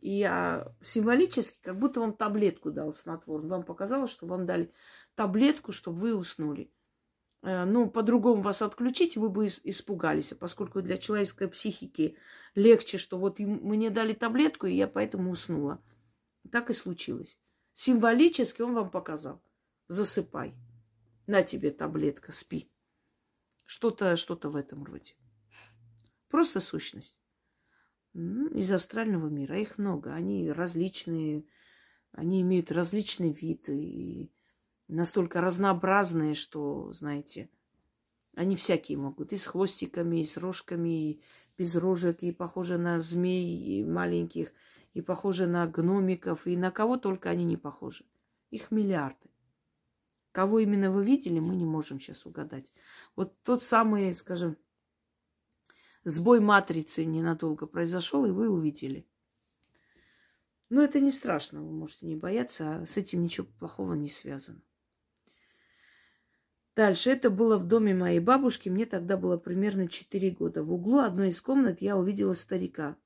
[0.00, 3.50] И а, символически, как будто вам таблетку дал снотворный.
[3.50, 4.72] Вам показалось, что вам дали
[5.14, 6.70] таблетку, чтобы вы уснули.
[7.42, 10.32] Э, ну, по-другому вас отключить, вы бы испугались.
[10.32, 12.16] А поскольку для человеческой психики
[12.54, 15.82] легче, что вот мне дали таблетку, и я поэтому уснула.
[16.52, 17.40] Так и случилось.
[17.72, 19.42] Символически он вам показал.
[19.88, 20.54] Засыпай.
[21.26, 22.70] На тебе таблетка, спи.
[23.68, 25.12] Что-то что в этом роде.
[26.28, 27.14] Просто сущность
[28.14, 29.58] из астрального мира.
[29.58, 30.14] Их много.
[30.14, 31.44] Они различные,
[32.12, 34.32] они имеют различный вид и
[34.88, 37.50] настолько разнообразные, что, знаете,
[38.34, 39.34] они всякие могут.
[39.34, 41.22] И с хвостиками, и с рожками, и
[41.58, 44.50] без рожек, и похожи на змей и маленьких,
[44.94, 48.06] и похожи на гномиков, и на кого только они не похожи.
[48.50, 49.28] Их миллиарды.
[50.32, 52.72] Кого именно вы видели, мы не можем сейчас угадать.
[53.16, 54.56] Вот тот самый, скажем,
[56.04, 59.06] сбой матрицы ненадолго произошел, и вы увидели.
[60.68, 64.60] Но это не страшно, вы можете не бояться, а с этим ничего плохого не связано.
[66.78, 67.10] Дальше.
[67.10, 68.68] Это было в доме моей бабушки.
[68.68, 70.62] Мне тогда было примерно 4 года.
[70.62, 72.96] В углу одной из комнат я увидела старика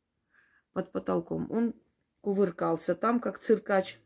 [0.74, 1.50] под потолком.
[1.50, 1.72] Он
[2.20, 3.98] кувыркался там, как циркач.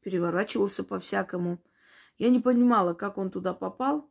[0.00, 1.58] Переворачивался по-всякому.
[2.18, 4.10] Я не понимала, как он туда попал.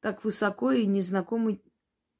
[0.00, 1.62] Так высоко и незнакомый...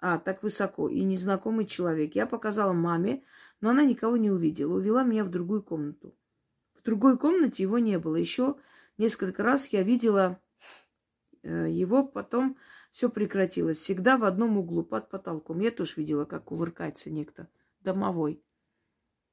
[0.01, 2.15] А, так высоко и незнакомый человек.
[2.15, 3.23] Я показала маме,
[3.61, 4.75] но она никого не увидела.
[4.75, 6.17] Увела меня в другую комнату.
[6.75, 8.17] В другой комнате его не было.
[8.17, 8.57] Еще
[8.97, 10.41] несколько раз я видела
[11.43, 12.57] э, его, потом
[12.93, 13.79] все прекратилось.
[13.79, 15.61] Всегда в одном углу, под потолком.
[15.61, 17.49] Я тоже видела, как кувыркается некто
[17.81, 18.43] домовой.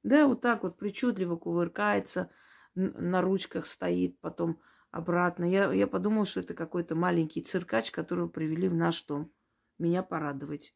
[0.02, 2.30] Да, вот так вот причудливо кувыркается,
[2.74, 5.44] на ручках стоит, потом обратно.
[5.44, 9.32] Я, я подумала, что это какой-то маленький циркач, которого привели в наш дом.
[9.78, 10.74] Меня порадовать.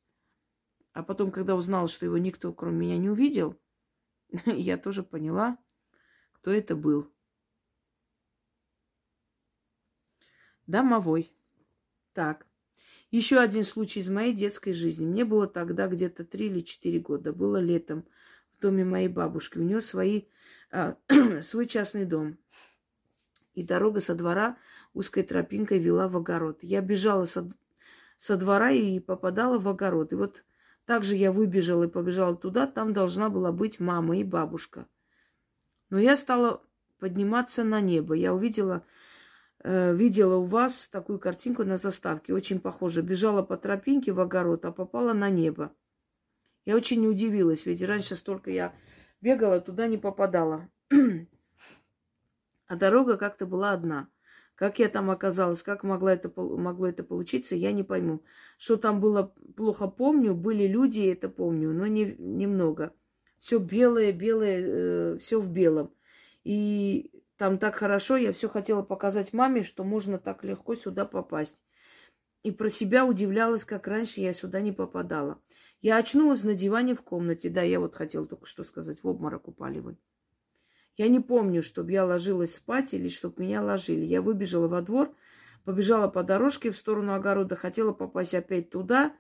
[0.92, 3.59] А потом, когда узнала, что его никто, кроме меня, не увидел,
[4.46, 5.59] я тоже поняла,
[6.33, 7.12] кто это был.
[10.66, 11.33] Домовой.
[12.12, 12.46] Так.
[13.11, 15.05] Еще один случай из моей детской жизни.
[15.05, 17.33] Мне было тогда где-то три или четыре года.
[17.33, 18.07] Было летом
[18.57, 19.59] в доме моей бабушки.
[19.59, 20.25] У нее свои,
[20.70, 20.96] а,
[21.42, 22.38] свой частный дом.
[23.54, 24.56] И дорога со двора
[24.94, 26.58] узкой тропинкой вела в огород.
[26.62, 27.50] Я бежала со,
[28.16, 30.12] со двора и попадала в огород.
[30.12, 30.44] И вот
[30.86, 32.66] также я выбежала и побежала туда.
[32.66, 34.86] Там должна была быть мама и бабушка.
[35.90, 36.62] Но я стала
[36.98, 38.14] подниматься на небо.
[38.14, 38.86] Я увидела,
[39.62, 42.32] э, видела у вас такую картинку на заставке.
[42.32, 43.02] Очень похоже.
[43.02, 45.74] Бежала по тропинке в огород, а попала на небо.
[46.64, 48.72] Я очень удивилась, ведь раньше столько я
[49.20, 50.68] бегала, туда не попадала.
[52.72, 54.08] А дорога как-то была одна.
[54.54, 58.22] Как я там оказалась, как могла это, могло это получиться, я не пойму.
[58.56, 60.35] Что там было, плохо помню.
[60.35, 62.94] Были люди, это помню, но не, немного.
[63.40, 65.92] Все белое, белое, э, все в белом.
[66.44, 71.61] И там так хорошо, я все хотела показать маме, что можно так легко сюда попасть.
[72.42, 75.42] И про себя удивлялась, как раньше я сюда не попадала.
[75.82, 77.50] Я очнулась на диване в комнате.
[77.50, 79.98] Да, я вот хотела только что сказать, в обморок упали вы.
[80.96, 84.05] Я не помню, чтобы я ложилась спать или чтобы меня ложили.
[84.05, 85.14] Я выбежала во двор,
[85.64, 89.16] побежала по дорожке в сторону огорода, хотела попасть опять туда,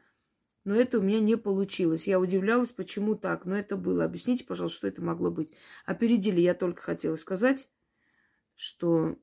[0.64, 2.06] но это у меня не получилось.
[2.06, 4.04] Я удивлялась, почему так, но это было.
[4.04, 5.52] Объясните, пожалуйста, что это могло быть.
[5.86, 7.68] Опередили, я только хотела сказать,
[8.54, 9.16] что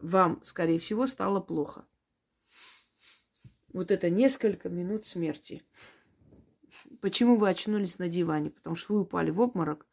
[0.00, 1.86] вам, скорее всего, стало плохо.
[3.72, 5.62] Вот это несколько минут смерти.
[7.00, 8.50] Почему вы очнулись на диване?
[8.50, 9.86] Потому что вы упали в обморок,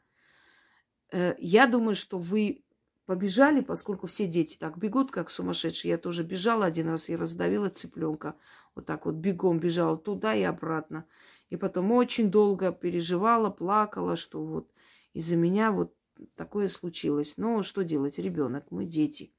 [1.12, 2.64] я думаю, что вы
[3.06, 5.92] побежали, поскольку все дети так бегут, как сумасшедшие.
[5.92, 8.36] Я тоже бежала один раз и раздавила цыпленка.
[8.76, 11.06] Вот так вот бегом бежала туда и обратно.
[11.50, 14.72] И потом очень долго переживала, плакала, что вот
[15.14, 15.94] из-за меня вот
[16.36, 17.34] такое случилось.
[17.36, 19.34] Но что делать, ребенок, мы дети.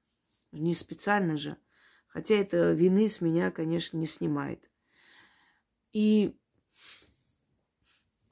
[0.51, 1.57] Не специально же.
[2.09, 4.71] Хотя это вины с меня, конечно, не снимает.
[5.95, 6.37] И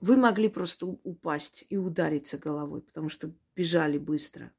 [0.00, 4.52] вы могли просто упасть и удариться головой, потому что бежали быстро.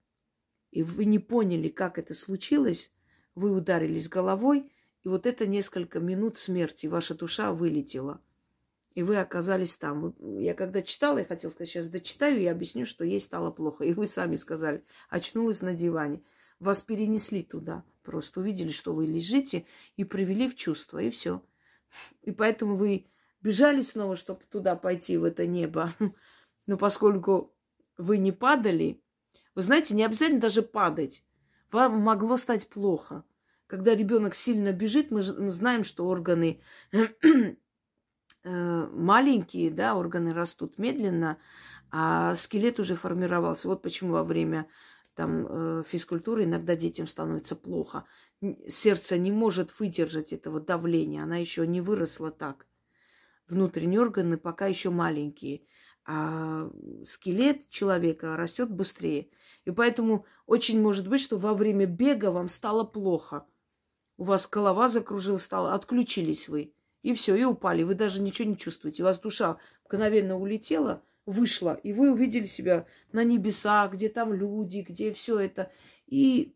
[0.71, 2.91] И вы не поняли, как это случилось.
[3.36, 4.71] Вы ударились головой,
[5.04, 8.21] и вот это несколько минут смерти, ваша душа вылетела.
[8.93, 10.13] И вы оказались там.
[10.19, 13.86] Я когда читала, я хотела сказать, сейчас дочитаю и объясню, что ей стало плохо.
[13.86, 16.21] И вы сами сказали, очнулась на диване.
[16.60, 17.84] Вас перенесли туда.
[18.04, 21.41] Просто увидели, что вы лежите, и привели в чувство, и все.
[22.23, 23.06] И поэтому вы
[23.41, 25.93] бежали снова, чтобы туда пойти, в это небо.
[26.67, 27.54] Но поскольку
[27.97, 29.01] вы не падали,
[29.56, 31.23] вы знаете, не обязательно даже падать.
[31.71, 33.23] Вам могло стать плохо.
[33.67, 37.56] Когда ребенок сильно бежит, мы, знаем, что органы э,
[38.43, 41.38] маленькие, да, органы растут медленно,
[41.89, 43.67] а скелет уже формировался.
[43.69, 44.67] Вот почему во время
[45.15, 48.06] там э, физкультуры иногда детям становится плохо.
[48.67, 52.65] Сердце не может выдержать этого давления, она еще не выросла так
[53.47, 55.62] внутренние органы пока еще маленькие,
[56.06, 56.69] а
[57.06, 59.30] скелет человека растет быстрее.
[59.65, 63.45] И поэтому очень может быть, что во время бега вам стало плохо.
[64.17, 66.73] У вас голова закружилась, стала, отключились вы.
[67.01, 67.83] И все, и упали.
[67.83, 69.04] Вы даже ничего не чувствуете.
[69.04, 74.85] У вас душа мгновенно улетела, вышла, и вы увидели себя на небесах, где там люди,
[74.87, 75.71] где все это.
[76.08, 76.56] И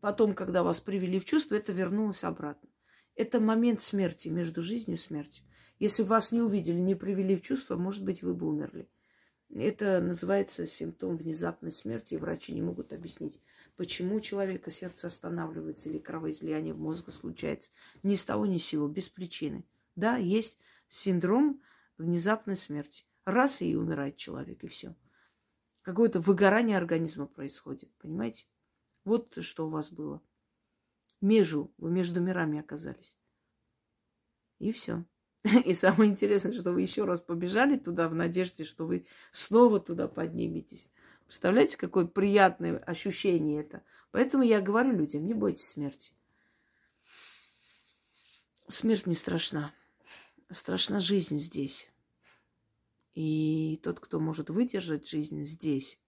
[0.00, 2.68] потом, когда вас привели в чувство, это вернулось обратно.
[3.14, 5.44] Это момент смерти, между жизнью и смертью.
[5.78, 8.88] Если вас не увидели, не привели в чувство, может быть, вы бы умерли.
[9.50, 13.40] Это называется симптом внезапной смерти, и врачи не могут объяснить,
[13.76, 17.70] почему у человека сердце останавливается или кровоизлияние в мозга случается.
[18.02, 19.64] Ни с того, ни с сего, без причины.
[19.96, 20.58] Да, есть
[20.88, 21.62] синдром
[21.96, 23.04] внезапной смерти.
[23.24, 24.94] Раз и умирает человек, и все.
[25.82, 28.44] Какое-то выгорание организма происходит, понимаете?
[29.04, 30.20] Вот что у вас было.
[31.22, 33.16] межу, вы между мирами оказались.
[34.58, 35.04] И все.
[35.64, 40.08] И самое интересное, что вы еще раз побежали туда в надежде, что вы снова туда
[40.08, 40.88] подниметесь.
[41.26, 43.82] Представляете, какое приятное ощущение это?
[44.10, 46.12] Поэтому я говорю людям, не бойтесь смерти.
[48.68, 49.72] Смерть не страшна.
[50.50, 51.90] Страшна жизнь здесь.
[53.14, 56.00] И тот, кто может выдержать жизнь здесь,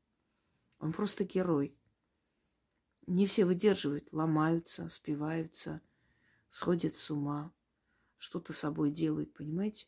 [0.79, 1.75] он просто герой.
[3.07, 5.81] Не все выдерживают, ломаются, спиваются,
[6.51, 7.53] сходят с ума,
[8.21, 9.87] что-то собой делают, понимаете?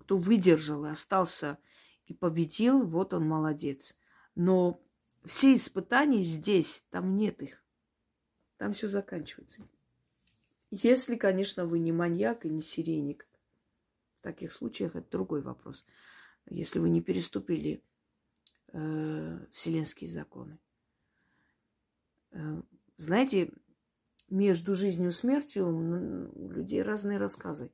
[0.00, 1.58] Кто выдержал и остался
[2.06, 3.96] и победил, вот он молодец.
[4.34, 4.82] Но
[5.24, 7.62] все испытания здесь, там нет их.
[8.56, 9.66] Там все заканчивается.
[10.72, 13.28] Если, конечно, вы не маньяк и не сиреник.
[14.18, 15.84] В таких случаях это другой вопрос.
[16.48, 17.84] Если вы не переступили
[18.72, 20.58] э, вселенские законы.
[22.32, 22.62] Э,
[22.96, 23.52] знаете,
[24.30, 27.70] между жизнью и смертью у людей разные рассказы.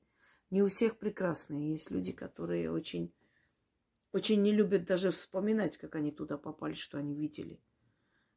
[0.51, 1.73] Не у всех прекрасные.
[1.73, 3.13] Есть люди, которые очень,
[4.13, 7.61] очень не любят даже вспоминать, как они туда попали, что они видели.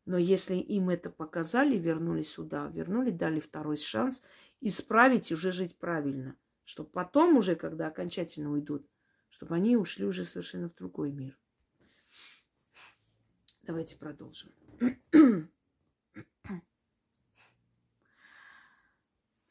[0.05, 4.21] Но если им это показали, вернули сюда, вернули, дали второй шанс,
[4.59, 6.35] исправить и уже жить правильно.
[6.65, 8.87] Чтобы потом уже, когда окончательно уйдут,
[9.29, 11.37] чтобы они ушли уже совершенно в другой мир.
[13.63, 14.51] Давайте продолжим.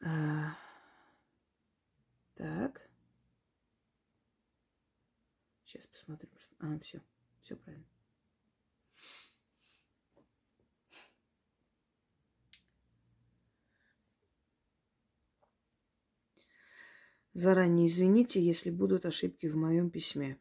[0.01, 0.55] А,
[2.35, 2.89] так.
[5.65, 6.29] Сейчас посмотрим.
[6.59, 7.01] А, все.
[7.41, 7.85] Все правильно.
[17.33, 20.37] Заранее извините, если будут ошибки в моем письме.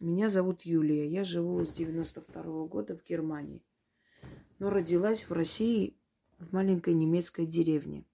[0.00, 1.06] Меня зовут Юлия.
[1.06, 3.62] Я живу с 92 -го года в Германии.
[4.58, 5.96] Но родилась в России
[6.38, 8.04] в маленькой немецкой деревне.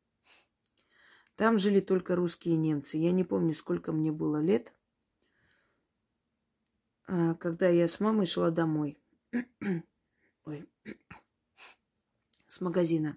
[1.36, 2.96] Там жили только русские и немцы.
[2.96, 4.72] Я не помню, сколько мне было лет,
[7.06, 8.98] а, когда я с мамой шла домой.
[10.44, 10.68] Ой.
[12.46, 13.16] С магазина.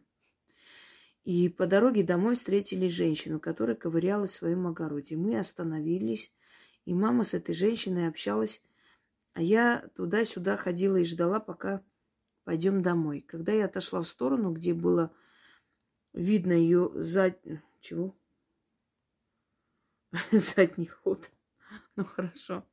[1.24, 5.16] И по дороге домой встретили женщину, которая ковырялась в своем огороде.
[5.18, 6.32] Мы остановились,
[6.86, 8.62] и мама с этой женщиной общалась,
[9.34, 11.84] а я туда-сюда ходила и ждала, пока
[12.46, 13.26] пойдем домой.
[13.28, 15.12] Когда я отошла в сторону, где было
[16.14, 17.38] видно ее зад...
[17.80, 18.18] Чего?
[20.32, 21.30] Задний ход.
[21.96, 22.66] Ну хорошо.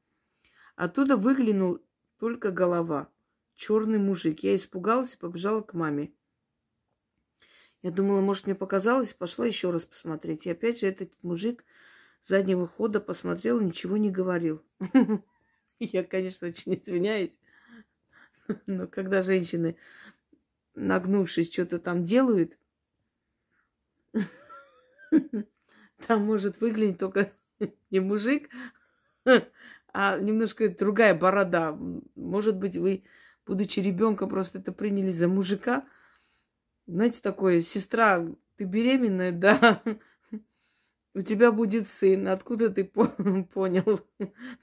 [0.77, 1.81] Оттуда выглянул
[2.19, 3.11] только голова.
[3.55, 4.41] Черный мужик.
[4.41, 6.13] Я испугалась и побежала к маме.
[7.83, 10.47] Я думала, может, мне показалось, пошла еще раз посмотреть.
[10.47, 11.65] И опять же этот мужик
[12.23, 14.63] заднего хода посмотрел, ничего не говорил.
[15.79, 17.39] Я, конечно, очень извиняюсь.
[18.67, 19.77] Но когда женщины,
[20.75, 22.59] нагнувшись, что-то там делают,
[26.07, 27.33] там может выглядеть только
[27.91, 28.49] не мужик,
[29.93, 31.79] а немножко другая борода.
[32.15, 33.05] Может быть, вы,
[33.47, 35.87] будучи ребенком, просто это приняли за мужика,
[36.87, 39.83] знаете, такое, сестра, ты беременная, да,
[41.15, 42.29] у тебя будет сын.
[42.29, 42.85] Откуда ты
[43.55, 44.01] понял?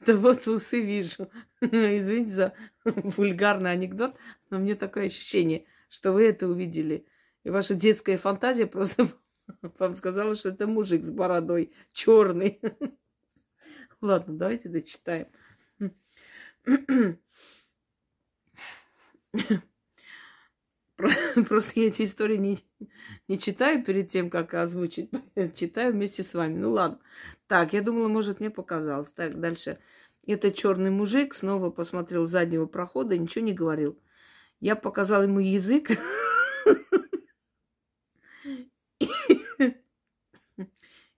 [0.06, 1.30] Да вот усы вижу.
[1.62, 4.16] Извините за вульгарный анекдот,
[4.50, 7.06] но мне такое ощущение, что вы это увидели.
[7.44, 9.08] И ваша детская фантазия просто
[9.80, 12.60] вам сказала, что это мужик с бородой черный.
[14.02, 15.28] Ладно, давайте дочитаем.
[21.48, 22.60] Просто я эти истории не,
[23.28, 25.10] не читаю перед тем, как озвучить.
[25.56, 26.58] Читаю вместе с вами.
[26.58, 27.00] Ну ладно.
[27.48, 29.12] Так, я думала, может, мне показалось.
[29.12, 29.80] Так, дальше.
[30.28, 33.98] Это черный мужик снова посмотрел с заднего прохода и ничего не говорил.
[34.60, 35.90] Я показал ему язык.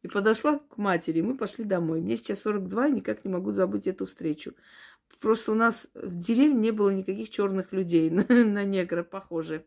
[0.04, 1.22] И подошла к матери.
[1.22, 2.02] Мы пошли домой.
[2.02, 4.54] Мне сейчас 42, и никак не могу забыть эту встречу.
[5.20, 9.66] Просто у нас в деревне не было никаких черных людей на, на негра похожие.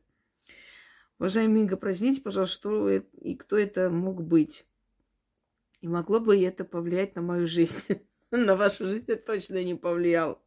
[1.19, 4.67] Уважаемый Инга, простите, пожалуйста, что и кто это мог быть.
[5.81, 7.79] И могло бы это повлиять на мою жизнь.
[8.31, 10.39] на вашу жизнь это точно не повлияло.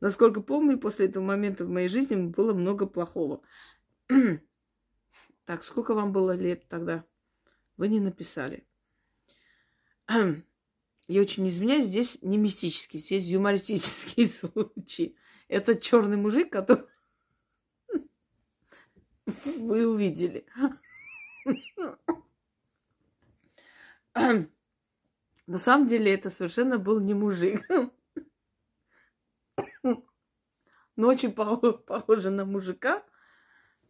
[0.00, 3.40] Насколько помню, после этого момента в моей жизни было много плохого.
[5.46, 7.06] так, сколько вам было лет тогда?
[7.78, 8.66] Вы не написали.
[10.08, 15.16] Я очень извиняюсь, здесь не мистический, здесь юмористический случай.
[15.48, 16.86] Это черный мужик, который
[19.26, 20.46] вы увидели.
[24.14, 27.66] На самом деле это совершенно был не мужик.
[30.94, 33.02] Но очень похоже на мужика,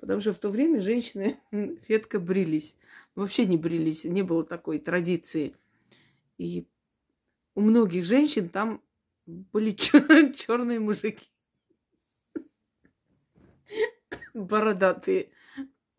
[0.02, 1.38] Потому что в то время женщины
[1.88, 2.76] редко брились.
[3.14, 5.54] Вообще не брились, не было такой традиции.
[6.38, 6.66] И
[7.54, 8.82] у многих женщин там
[9.26, 9.70] были
[10.32, 11.30] черные мужики.
[14.34, 15.30] Бородатые.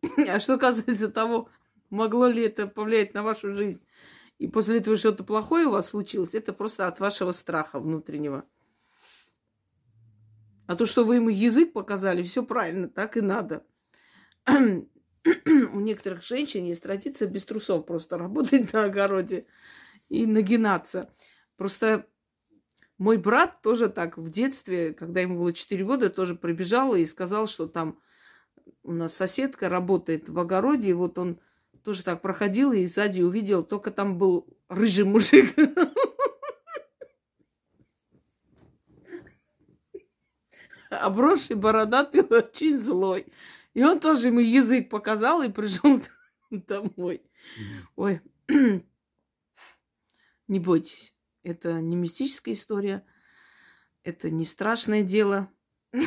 [0.28, 1.48] А что касается того,
[1.88, 3.82] могло ли это повлиять на вашу жизнь,
[4.38, 8.44] и после этого что-то плохое у вас случилось, это просто от вашего страха внутреннего.
[10.66, 13.64] А то, что вы ему язык показали, все правильно, так и надо.
[14.46, 19.46] У некоторых женщин есть традиция без трусов просто работать на огороде
[20.08, 21.10] и нагинаться.
[21.56, 22.06] Просто
[22.98, 27.46] мой брат тоже так в детстве, когда ему было 4 года, тоже прибежал и сказал,
[27.46, 27.98] что там
[28.82, 31.40] у нас соседка работает в огороде, и вот он
[31.82, 35.54] тоже так проходил и сзади увидел, только там был рыжий мужик.
[40.90, 43.26] Обросший, бородатый, очень злой.
[43.74, 46.00] И он тоже ему язык показал и пришел
[46.50, 47.22] домой.
[47.96, 48.20] Ой,
[50.48, 51.14] не бойтесь.
[51.42, 53.06] Это не мистическая история.
[54.02, 55.50] Это не страшное дело.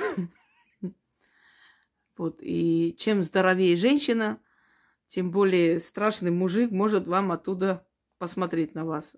[2.18, 2.40] Вот.
[2.42, 4.42] И чем здоровее женщина,
[5.06, 9.16] тем более страшный мужик может вам оттуда посмотреть на вас.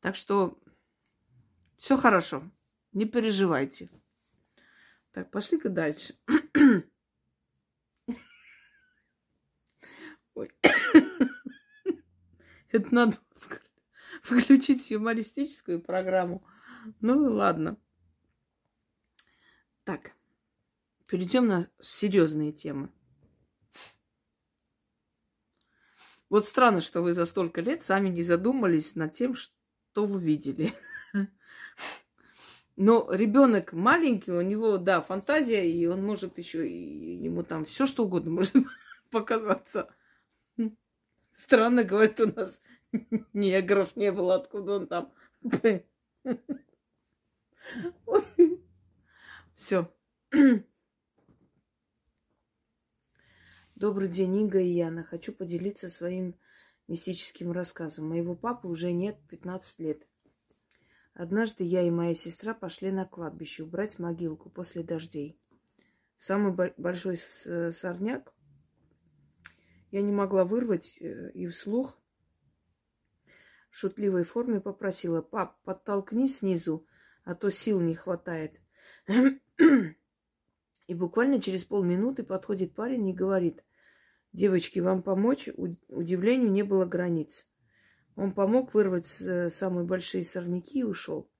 [0.00, 0.58] Так что
[1.76, 2.42] все хорошо.
[2.92, 3.88] Не переживайте.
[5.12, 6.18] Так, пошли-ка дальше.
[10.34, 10.50] Ой.
[12.70, 13.16] Это надо
[14.22, 16.44] включить юмористическую программу.
[17.00, 17.76] Ну ладно.
[19.84, 20.12] Так,
[21.06, 22.90] перейдем на серьезные темы.
[26.28, 30.72] Вот странно, что вы за столько лет сами не задумались над тем, что вы видели.
[32.76, 37.84] Но ребенок маленький, у него, да, фантазия, и он может еще, и ему там все
[37.84, 38.54] что угодно может
[39.10, 39.92] показаться.
[41.32, 42.60] Странно, говорит, у нас
[43.32, 45.12] негров не было, откуда он там.
[49.54, 49.92] Все.
[53.74, 55.04] Добрый день, Инга и Яна.
[55.04, 56.34] Хочу поделиться своим
[56.88, 58.08] мистическим рассказом.
[58.08, 60.06] Моего папы уже нет 15 лет.
[61.14, 65.38] Однажды я и моя сестра пошли на кладбище убрать могилку после дождей.
[66.18, 68.34] Самый большой сорняк
[69.90, 71.99] я не могла вырвать э, и вслух
[73.70, 76.86] в шутливой форме попросила, пап, подтолкни снизу,
[77.24, 78.60] а то сил не хватает.
[80.86, 83.64] И буквально через полминуты подходит парень и говорит,
[84.32, 85.48] девочки, вам помочь?
[85.88, 87.46] Удивлению не было границ.
[88.16, 91.30] Он помог вырвать самые большие сорняки и ушел.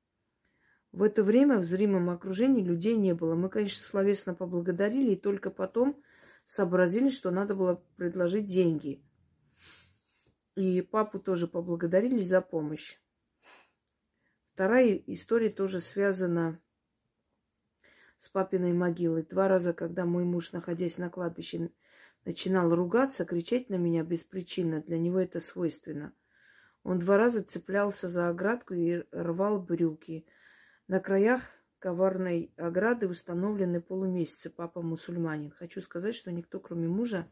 [0.93, 3.35] В это время в зримом окружении людей не было.
[3.35, 6.01] Мы, конечно, словесно поблагодарили, и только потом
[6.45, 9.05] сообразили, что надо было предложить деньги–
[10.57, 12.99] и папу тоже поблагодарили за помощь.
[14.53, 16.61] Вторая история тоже связана
[18.19, 19.23] с папиной могилой.
[19.23, 21.71] Два раза, когда мой муж, находясь на кладбище,
[22.25, 26.13] начинал ругаться, кричать на меня беспричинно, для него это свойственно.
[26.83, 30.27] Он два раза цеплялся за оградку и рвал брюки.
[30.89, 31.43] На краях
[31.79, 34.51] коварной ограды установлены полумесяцы.
[34.51, 35.51] Папа мусульманин.
[35.51, 37.27] Хочу сказать, что никто, кроме мужа,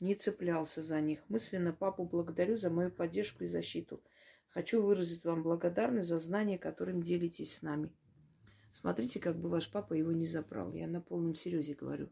[0.00, 1.20] не цеплялся за них.
[1.28, 4.02] Мысленно папу благодарю за мою поддержку и защиту.
[4.48, 7.90] Хочу выразить вам благодарность за знания, которым делитесь с нами.
[8.72, 10.72] Смотрите, как бы ваш папа его не забрал.
[10.72, 12.10] Я на полном серьезе говорю.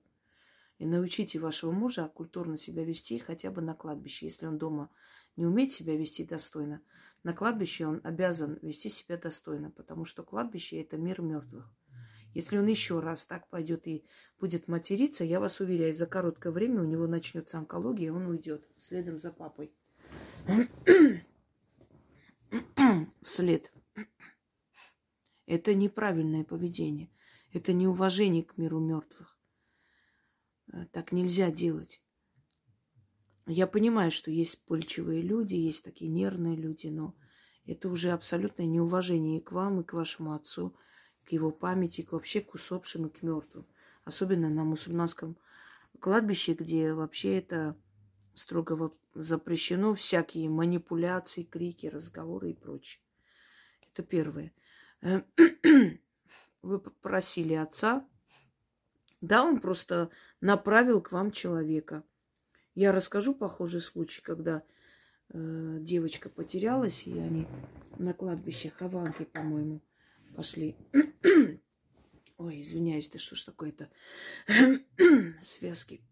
[0.78, 4.26] И научите вашего мужа культурно себя вести хотя бы на кладбище.
[4.26, 4.90] Если он дома
[5.36, 6.82] не умеет себя вести достойно,
[7.22, 11.70] на кладбище он обязан вести себя достойно, потому что кладбище– это мир мертвых.
[12.34, 14.04] Если он еще раз так пойдет и
[14.40, 18.68] будет материться, я вас уверяю, за короткое время у него начнется онкология, и он уйдет
[18.76, 19.72] следом за папой.
[23.22, 23.72] Вслед.
[25.46, 27.10] Это неправильное поведение.
[27.52, 29.38] Это неуважение к миру мертвых.
[30.72, 32.02] Э, так нельзя делать.
[33.46, 37.14] Я понимаю, что есть польчивые люди, есть такие нервные люди, но
[37.66, 40.74] это уже абсолютное неуважение и к вам, и к вашему отцу,
[41.24, 43.66] к его памяти, к вообще к усопшим и к мертвым.
[44.04, 45.36] Особенно на мусульманском
[46.00, 47.76] кладбище, где вообще это
[48.34, 53.00] строго запрещено, всякие манипуляции, крики, разговоры и прочее.
[53.92, 54.52] Это первое.
[56.62, 58.06] Вы попросили отца,
[59.20, 60.10] да, он просто
[60.42, 62.02] направил к вам человека.
[62.74, 64.62] Я расскажу похожий случай, когда
[65.30, 67.46] э, девочка потерялась, и они
[67.96, 69.80] на кладбище Хованки, по-моему,
[70.34, 70.76] пошли.
[72.36, 73.90] Ой, извиняюсь, да что ж такое-то?
[75.40, 76.02] Связки.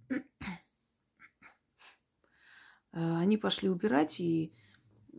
[2.92, 4.54] Э, они пошли убирать, и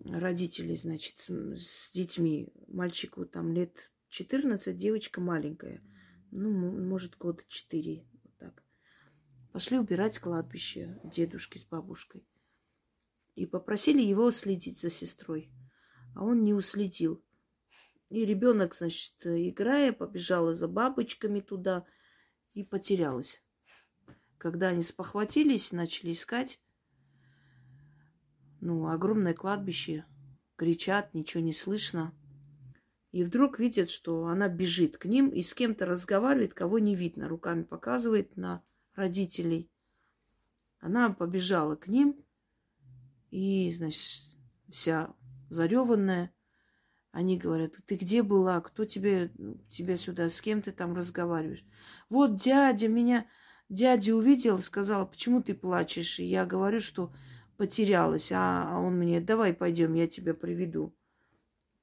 [0.05, 2.49] родители, значит, с детьми.
[2.67, 5.81] Мальчику там лет 14, девочка маленькая.
[6.31, 8.05] Ну, может, года 4.
[8.23, 8.63] Вот так.
[9.51, 12.25] Пошли убирать кладбище дедушки с бабушкой.
[13.35, 15.51] И попросили его следить за сестрой.
[16.15, 17.23] А он не уследил.
[18.13, 21.83] И ребенок, значит, играя, побежала за бабочками туда
[22.53, 23.41] и потерялась.
[24.37, 26.61] Когда они спохватились, начали искать,
[28.61, 30.05] ну, огромное кладбище,
[30.57, 32.13] кричат, ничего не слышно.
[33.11, 37.27] И вдруг видят, что она бежит к ним и с кем-то разговаривает, кого не видно,
[37.27, 39.71] руками показывает на родителей.
[40.77, 42.23] Она побежала к ним
[43.31, 44.37] и, значит,
[44.69, 45.15] вся
[45.49, 46.31] зареванная.
[47.13, 48.59] Они говорят, ты где была?
[48.59, 49.31] Кто тебе,
[49.69, 50.29] тебя сюда?
[50.29, 51.63] С кем ты там разговариваешь?
[52.09, 53.27] Вот дядя меня,
[53.69, 56.19] дядя увидел, сказал, почему ты плачешь?
[56.19, 57.13] И я говорю, что
[57.55, 60.95] потерялась, а, а он мне, давай пойдем, я тебя приведу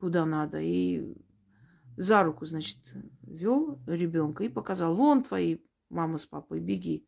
[0.00, 0.58] куда надо.
[0.60, 1.14] И
[1.96, 2.78] за руку, значит,
[3.22, 5.58] вел ребенка и показал, вон твои
[5.90, 7.06] мама с папой, беги.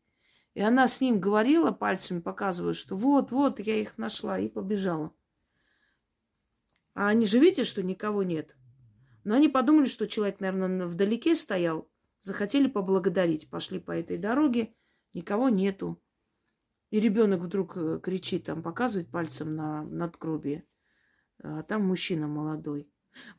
[0.54, 5.12] И она с ним говорила, пальцами показывая, что вот, вот, я их нашла, и побежала.
[6.94, 8.56] А они же видят, что никого нет.
[9.24, 11.88] Но они подумали, что человек, наверное, вдалеке стоял,
[12.20, 13.48] захотели поблагодарить.
[13.48, 14.74] Пошли по этой дороге,
[15.14, 16.02] никого нету.
[16.90, 20.66] И ребенок вдруг э, кричит, там показывает пальцем на надгробие.
[21.42, 22.90] А там мужчина молодой.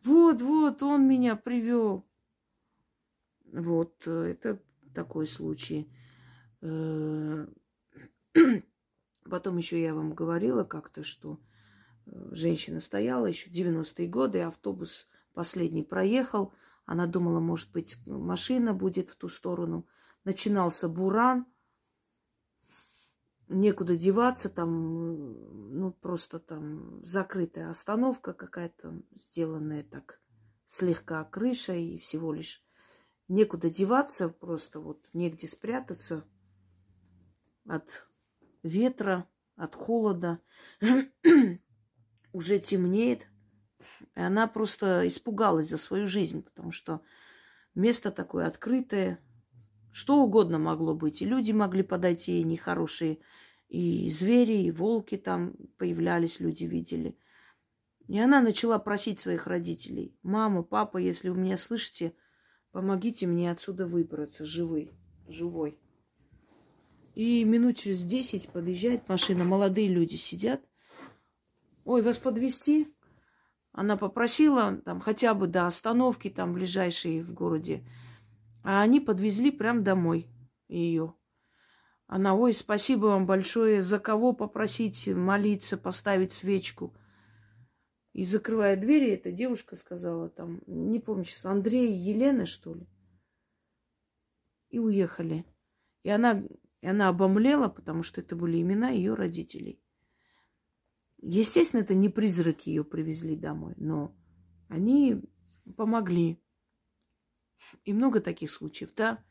[0.01, 2.07] Вот, вот, он меня привел.
[3.51, 4.59] Вот, э, это
[4.95, 5.87] такой случай.
[6.61, 7.45] Э,
[9.29, 11.39] потом еще я вам говорила как-то, что
[12.05, 16.53] женщина стояла еще 90-е годы, автобус последний проехал.
[16.85, 19.87] Она думала, может быть, машина будет в ту сторону.
[20.23, 21.45] Начинался буран.
[23.49, 30.21] Некуда деваться, там, ну, просто там закрытая остановка какая-то, сделанная так
[30.65, 32.63] слегка крыша и всего лишь
[33.27, 36.25] некуда деваться, просто вот негде спрятаться
[37.67, 38.07] от
[38.63, 40.39] ветра, от холода
[42.33, 43.27] уже темнеет.
[44.15, 47.01] И она просто испугалась за свою жизнь, потому что
[47.75, 49.19] место такое открытое,
[49.91, 51.21] что угодно могло быть.
[51.21, 53.19] И люди могли подойти и нехорошие,
[53.69, 57.17] и звери, и волки там появлялись, люди видели.
[58.07, 62.13] И она начала просить своих родителей, мама, папа, если вы меня слышите,
[62.71, 64.91] помогите мне отсюда выбраться живой,
[65.27, 65.79] живой.
[67.15, 70.61] И минут через десять подъезжает машина, молодые люди сидят,
[71.85, 72.93] Ой, вас подвести?
[73.71, 77.85] Она попросила там хотя бы до остановки там ближайшей в городе.
[78.63, 80.27] А они подвезли прям домой
[80.69, 81.15] ее.
[82.07, 86.95] Она, ой, спасибо вам большое, за кого попросить молиться, поставить свечку.
[88.13, 92.87] И закрывая двери, эта девушка сказала, там, не помню сейчас, Андрей и Елена, что ли.
[94.69, 95.45] И уехали.
[96.03, 96.43] И она,
[96.81, 99.82] и она обомлела, потому что это были имена ее родителей.
[101.25, 104.13] Естественно, это не призраки ее привезли домой, но
[104.67, 105.23] они
[105.77, 106.37] помогли.
[107.85, 109.23] И много таких случаев, да.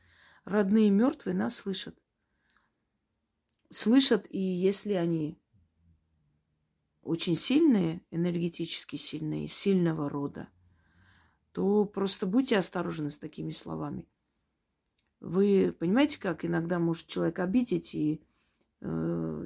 [0.44, 2.02] Родные мертвые нас слышат.
[3.70, 5.38] Слышат, и если они
[7.02, 10.48] очень сильные, энергетически сильные, сильного рода,
[11.52, 14.08] то просто будьте осторожны с такими словами.
[15.20, 18.24] Вы понимаете, как иногда может человек обидеть и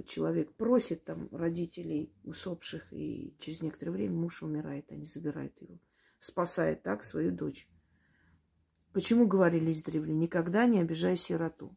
[0.06, 5.78] человек просит там родителей усопших, и через некоторое время муж умирает, они забирают его,
[6.18, 7.68] спасает так свою дочь.
[8.92, 11.76] Почему говорили издревле, никогда не обижай сироту.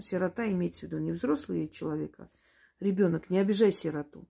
[0.00, 2.30] Сирота имеется в виду не взрослый человек, а
[2.78, 4.28] ребенок, не обижай сироту.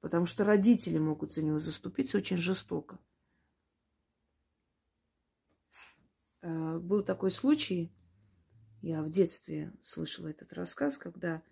[0.00, 2.98] Потому что родители могут за него заступиться очень жестоко.
[6.40, 7.92] Э, был такой случай,
[8.80, 11.42] я в детстве слышала этот рассказ, когда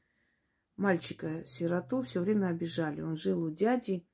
[0.79, 3.03] мальчика-сироту все время обижали.
[3.03, 4.07] Он жил у дяди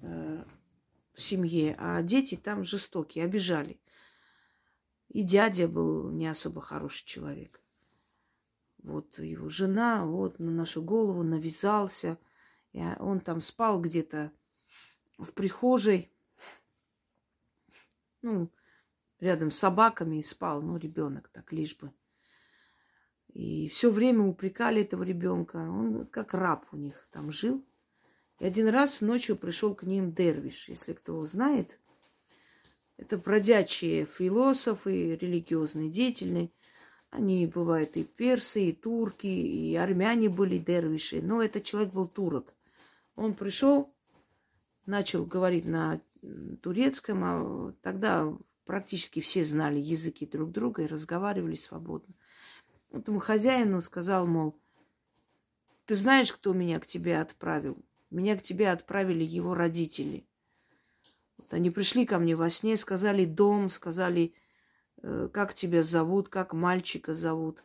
[0.00, 0.44] э,
[1.12, 3.78] в семье, а дети там жестокие, обижали.
[5.08, 7.62] И дядя был не особо хороший человек.
[8.82, 12.18] Вот его жена вот на нашу голову навязался.
[12.72, 14.32] И он там спал где-то
[15.18, 16.10] в прихожей.
[18.22, 18.50] Ну,
[19.20, 21.92] рядом с собаками спал, ну, ребенок так, лишь бы.
[23.34, 25.56] И все время упрекали этого ребенка.
[25.56, 27.64] Он как раб у них там жил.
[28.38, 31.78] И один раз ночью пришел к ним Дервиш, если кто знает.
[32.96, 36.50] Это бродячие философы, религиозные, деятельные.
[37.10, 41.20] Они бывают и персы, и турки, и армяне были дервиши.
[41.20, 42.54] Но этот человек был турок.
[43.16, 43.92] Он пришел,
[44.86, 46.00] начал говорить на
[46.62, 48.32] турецком, а тогда
[48.64, 52.14] практически все знали языки друг друга и разговаривали свободно.
[52.94, 54.56] Этому хозяину сказал, мол,
[55.84, 57.76] ты знаешь, кто меня к тебе отправил?
[58.10, 60.24] Меня к тебе отправили его родители.
[61.36, 64.32] Вот они пришли ко мне во сне, сказали дом, сказали,
[65.02, 67.64] э, как тебя зовут, как мальчика зовут.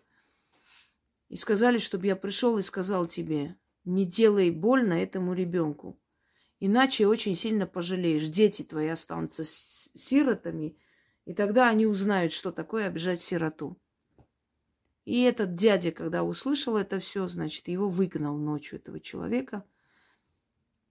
[1.29, 3.55] И сказали, чтобы я пришел и сказал тебе,
[3.85, 5.99] не делай больно этому ребенку.
[6.59, 8.27] Иначе очень сильно пожалеешь.
[8.29, 10.75] Дети твои останутся сиротами,
[11.25, 13.77] и тогда они узнают, что такое обижать сироту.
[15.09, 19.65] И этот дядя, когда услышал это все, значит, его выгнал ночью этого человека.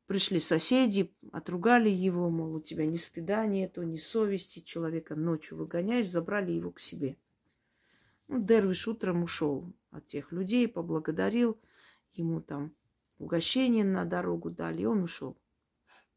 [0.09, 4.59] Пришли соседи, отругали его, мол, у тебя ни стыда нету, ни совести.
[4.59, 7.17] Человека ночью выгоняешь, забрали его к себе.
[8.27, 11.57] Ну, Дервиш утром ушел от тех людей, поблагодарил.
[12.15, 12.75] Ему там
[13.21, 15.39] угощение на дорогу дали, и он ушел.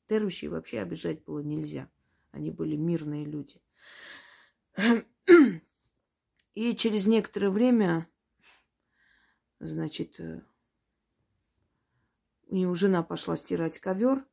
[0.10, 1.88] Дервишей вообще обижать было нельзя.
[2.32, 3.62] Они были мирные люди.
[6.54, 8.08] И через некоторое время,
[9.60, 10.42] значит, э,
[12.48, 14.26] у него жена пошла стирать ковер,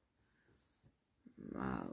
[1.55, 1.93] а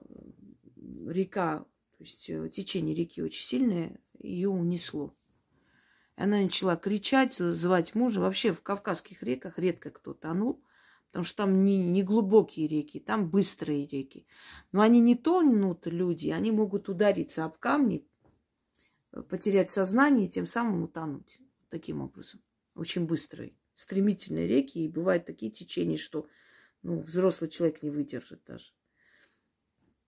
[1.08, 1.60] река,
[1.98, 5.16] то есть э, течение реки очень сильное, ее унесло.
[6.16, 8.22] Она начала кричать, звать мужа.
[8.22, 10.64] Вообще в Кавказских реках редко кто тонул,
[11.08, 14.26] потому что там не, не глубокие реки, там быстрые реки.
[14.72, 18.08] Но они не тонут люди, они могут удариться об камни,
[19.24, 21.40] потерять сознание и тем самым утонуть.
[21.70, 22.42] Таким образом.
[22.76, 24.86] Очень быстрые, стремительные реки.
[24.86, 26.28] И бывают такие течения, что
[26.84, 28.72] ну, взрослый человек не выдержит даже.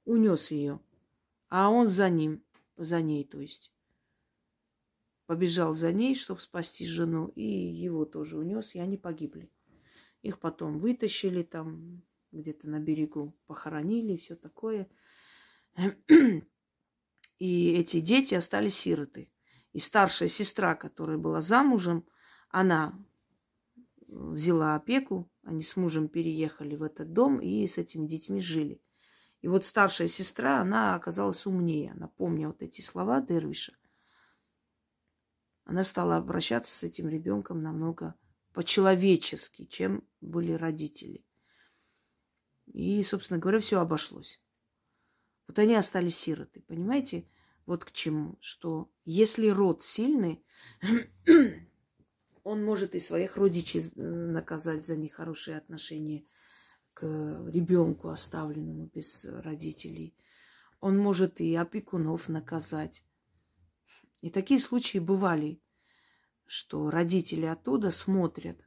[0.05, 0.79] Унес ее.
[1.49, 2.43] А он за ним,
[2.75, 3.73] за ней, то есть.
[5.25, 9.51] Побежал за ней, чтобы спасти жену, и его тоже унес, и они погибли.
[10.21, 12.01] Их потом вытащили там
[12.31, 14.87] где-то на берегу, похоронили, все такое.
[17.39, 19.31] И эти дети остались сироты.
[19.73, 22.05] И старшая сестра, которая была замужем,
[22.49, 22.97] она
[24.07, 28.81] взяла опеку, они с мужем переехали в этот дом и с этими детьми жили.
[29.41, 31.91] И вот старшая сестра, она оказалась умнее.
[31.91, 33.77] Она, помня вот эти слова Дервиша,
[35.63, 38.15] она стала обращаться с этим ребенком намного
[38.53, 41.25] по-человечески, чем были родители.
[42.65, 44.41] И, собственно говоря, все обошлось.
[45.47, 47.27] Вот они остались сироты, понимаете?
[47.65, 50.43] Вот к чему, что если род сильный,
[52.43, 56.25] он может и своих родичей наказать за нехорошие отношения
[56.93, 60.15] к ребенку, оставленному без родителей.
[60.79, 63.03] Он может и опекунов наказать.
[64.21, 65.61] И такие случаи бывали,
[66.45, 68.65] что родители оттуда смотрят.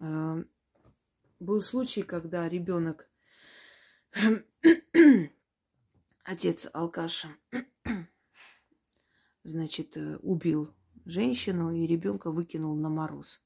[0.00, 0.42] Э,
[1.38, 3.08] был случай, когда ребенок
[6.24, 7.28] отец алкаша,
[9.44, 13.42] значит, э, убил женщину и ребенка выкинул на мороз.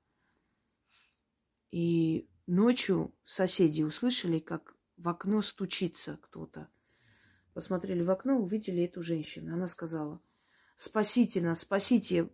[1.71, 6.69] И ночью соседи услышали, как в окно стучится кто-то.
[7.55, 9.55] Посмотрели в окно, увидели эту женщину.
[9.55, 10.21] Она сказала,
[10.77, 12.29] спасите нас, спасите,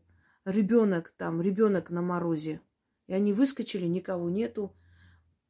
[0.44, 2.60] ребенок там, ребенок на морозе.
[3.08, 4.74] И они выскочили, никого нету.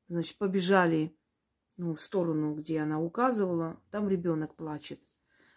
[0.09, 1.17] Значит, побежали
[1.77, 5.01] ну, в сторону, где она указывала, там ребенок плачет.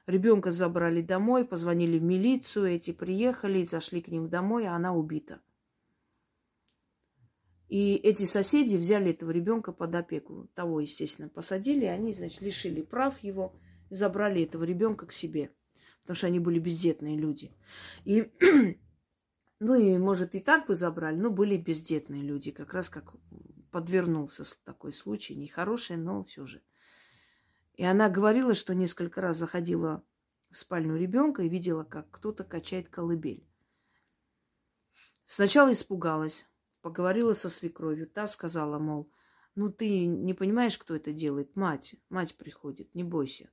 [0.08, 5.42] Ребенка забрали домой, позвонили в милицию, эти приехали, зашли к ним домой, а она убита.
[7.68, 10.48] И эти соседи взяли этого ребенка под опеку.
[10.54, 13.56] Того, естественно, посадили, они, значит, лишили прав его,
[13.90, 15.52] забрали этого ребенка к себе.
[16.02, 17.56] Потому что они были бездетные люди.
[18.04, 18.32] И,
[19.60, 23.16] ну и, может, и так бы забрали, но были бездетные люди, как раз как
[23.76, 26.62] подвернулся такой случай, нехороший, но все же.
[27.74, 30.02] И она говорила, что несколько раз заходила
[30.50, 33.46] в спальню ребенка и видела, как кто-то качает колыбель.
[35.26, 36.48] Сначала испугалась,
[36.80, 38.08] поговорила со свекровью.
[38.08, 39.12] Та сказала, мол,
[39.56, 41.58] ну ты не понимаешь, кто это делает?
[41.58, 43.50] Мать, мать приходит, не бойся.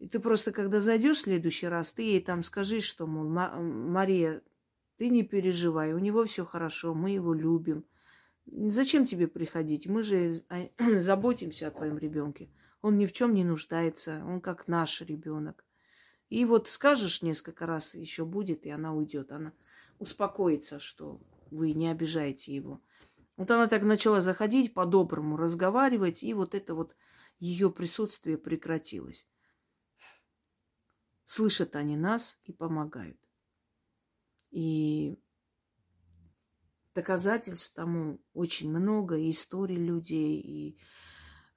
[0.00, 4.42] И ты просто, когда зайдешь в следующий раз, ты ей там скажи, что, мол, Мария,
[4.96, 7.84] ты не переживай, у него все хорошо, мы его любим.
[8.52, 9.86] Зачем тебе приходить?
[9.86, 10.68] Мы же а,
[11.00, 12.50] заботимся о твоем ребенке.
[12.82, 15.64] Он ни в чем не нуждается, он как наш ребенок.
[16.28, 19.32] И вот скажешь несколько раз, еще будет, и она уйдет.
[19.32, 19.52] Она
[19.98, 21.20] успокоится, что
[21.50, 22.80] вы не обижаете его.
[23.36, 26.94] Вот она так начала заходить, по-доброму разговаривать, и вот это вот
[27.38, 29.26] ее присутствие прекратилось.
[31.24, 33.18] Слышат они нас и помогают.
[34.50, 35.18] И
[36.94, 40.78] доказательств тому очень много, и историй людей, и,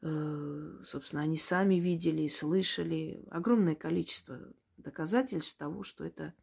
[0.02, 3.26] э, собственно, они сами видели, слышали.
[3.32, 4.40] Огромное количество
[4.78, 6.34] доказательств того, что это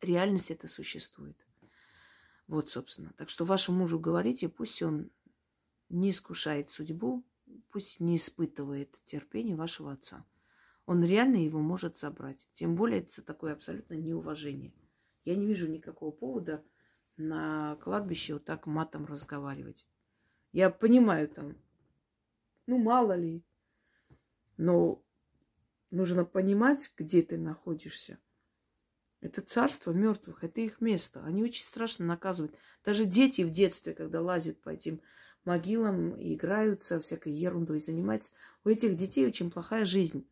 [0.00, 1.36] реальность это существует.
[2.46, 3.12] Вот, собственно.
[3.16, 5.10] Так что вашему мужу говорите, пусть он
[5.88, 7.24] не искушает судьбу,
[7.70, 10.24] пусть не испытывает терпение вашего отца.
[10.86, 12.46] Он реально его может забрать.
[12.54, 14.72] Тем более это такое абсолютно неуважение.
[15.24, 16.64] Я не вижу никакого повода
[17.16, 19.86] на кладбище вот так матом разговаривать.
[20.52, 21.56] Я понимаю там,
[22.66, 23.42] ну мало ли,
[24.56, 25.02] но
[25.90, 28.18] нужно понимать, где ты находишься.
[29.20, 31.24] Это царство мертвых, это их место.
[31.24, 32.54] Они очень страшно наказывают.
[32.84, 35.00] Даже дети в детстве, когда лазят по этим
[35.44, 38.32] могилам, играются, всякой ерундой занимаются,
[38.64, 40.28] у этих детей очень плохая жизнь.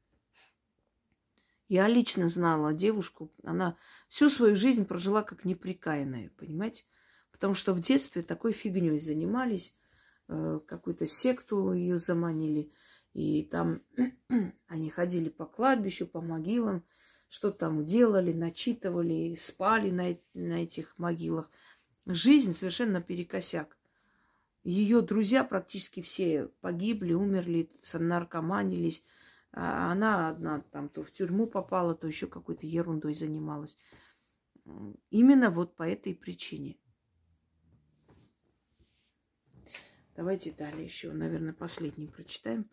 [1.69, 3.77] Я лично знала девушку, она
[4.09, 6.85] всю свою жизнь прожила как неприкаянная, понимаете?
[7.33, 9.75] Потому что в детстве такой фигней занимались,
[10.29, 12.71] э, какую-то секту ее заманили,
[13.15, 13.81] и там
[14.69, 16.85] они ходили по кладбищу, по могилам,
[17.29, 21.51] что там делали, начитывали, спали на, на этих могилах.
[22.07, 23.79] Жизнь совершенно перекосяк.
[24.63, 29.03] Ее друзья практически все погибли, умерли, наркоманились.
[29.57, 33.79] А она одна там то в тюрьму попала, то еще какой-то ерундой занималась.
[35.11, 36.77] Именно вот по этой причине.
[40.17, 42.69] Давайте далее еще, наверное, последний прочитаем.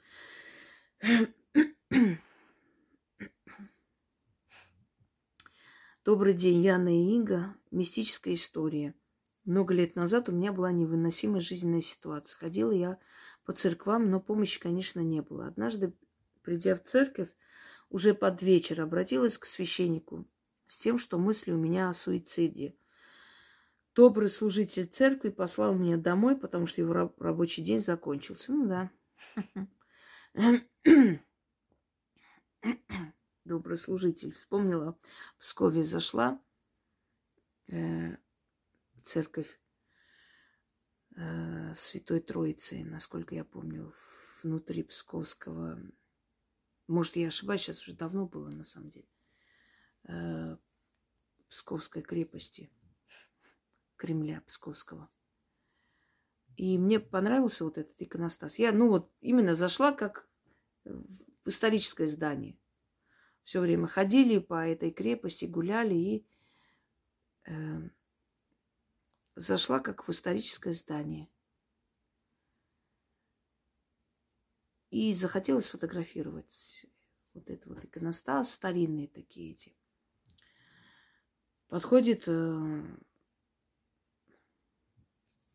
[6.04, 7.56] Добрый день, Яна и Инга.
[7.70, 8.96] Мистическая история.
[9.46, 12.40] Много лет назад у меня была невыносимая жизненная ситуация.
[12.40, 13.00] Ходила я
[13.46, 15.46] по церквам, но помощи, конечно, не было.
[15.46, 15.94] Однажды
[16.44, 17.30] придя в церковь,
[17.90, 20.28] уже под вечер обратилась к священнику
[20.68, 22.76] с тем, что мысли у меня о суициде.
[23.94, 28.54] Добрый служитель церкви послал меня домой, потому что его рабочий день закончился.
[28.54, 28.90] Ну да.
[33.44, 34.32] Добрый служитель.
[34.32, 34.98] Вспомнила,
[35.36, 36.40] в Пскове зашла
[37.68, 38.16] э,
[39.04, 39.60] церковь
[41.18, 43.92] э, Святой Троицы, насколько я помню,
[44.42, 45.82] внутри Псковского
[46.92, 49.08] может, я ошибаюсь, сейчас уже давно было, на самом деле.
[50.04, 50.58] Э,
[51.50, 52.72] Псковской крепости.
[53.96, 55.10] Кремля Псковского.
[56.58, 58.58] И мне понравился вот этот иконостас.
[58.58, 60.28] Я, ну вот, именно зашла как
[60.84, 62.58] в историческое здание.
[63.44, 66.26] Все время ходили по этой крепости, гуляли и
[67.46, 67.90] э,
[69.36, 71.30] зашла как в историческое здание.
[74.92, 76.86] И захотелось сфотографировать
[77.34, 79.74] вот это вот иконостас, старинные такие эти.
[81.70, 82.84] Подходит э,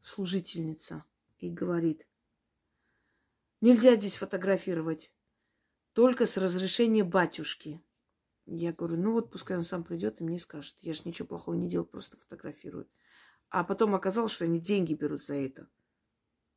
[0.01, 1.05] служительница
[1.39, 2.07] и говорит,
[3.61, 5.12] нельзя здесь фотографировать,
[5.93, 7.82] только с разрешения батюшки.
[8.47, 10.76] Я говорю, ну вот пускай он сам придет и мне скажет.
[10.80, 12.89] Я же ничего плохого не делал, просто фотографирую.
[13.51, 15.68] А потом оказалось, что они деньги берут за это.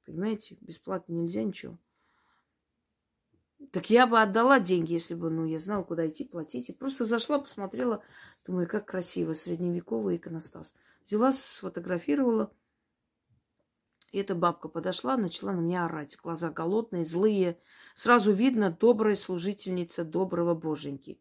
[0.06, 1.78] Понимаете, бесплатно нельзя ничего.
[3.72, 6.70] Так я бы отдала деньги, если бы, ну, я знала, куда идти, платить.
[6.70, 8.04] И просто зашла, посмотрела,
[8.46, 10.74] думаю, как красиво, средневековый иконостас.
[11.06, 12.54] Взяла, сфотографировала.
[14.12, 16.18] И эта бабка подошла, начала на меня орать.
[16.18, 17.60] Глаза голодные, злые.
[17.96, 21.20] Сразу видно, добрая служительница доброго боженьки.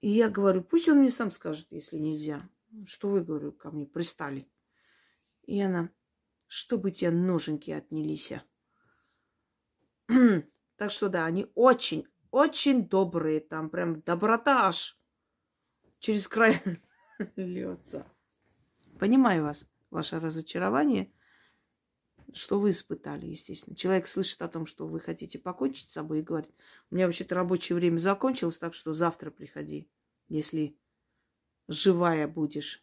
[0.00, 2.48] И я говорю, пусть он мне сам скажет, если нельзя.
[2.86, 4.48] Что вы, говорю, ко мне пристали?
[5.44, 5.90] И она,
[6.46, 8.32] чтобы тебе ноженьки отнялись.
[10.76, 13.40] Так что да, они очень, очень добрые.
[13.40, 14.98] Там прям доброта аж
[15.98, 16.60] через край
[17.36, 18.06] льется.
[18.98, 21.12] Понимаю вас, ваше разочарование,
[22.32, 23.76] что вы испытали, естественно.
[23.76, 26.50] Человек слышит о том, что вы хотите покончить с собой и говорит,
[26.90, 29.88] у меня вообще-то рабочее время закончилось, так что завтра приходи,
[30.28, 30.76] если
[31.68, 32.82] живая будешь.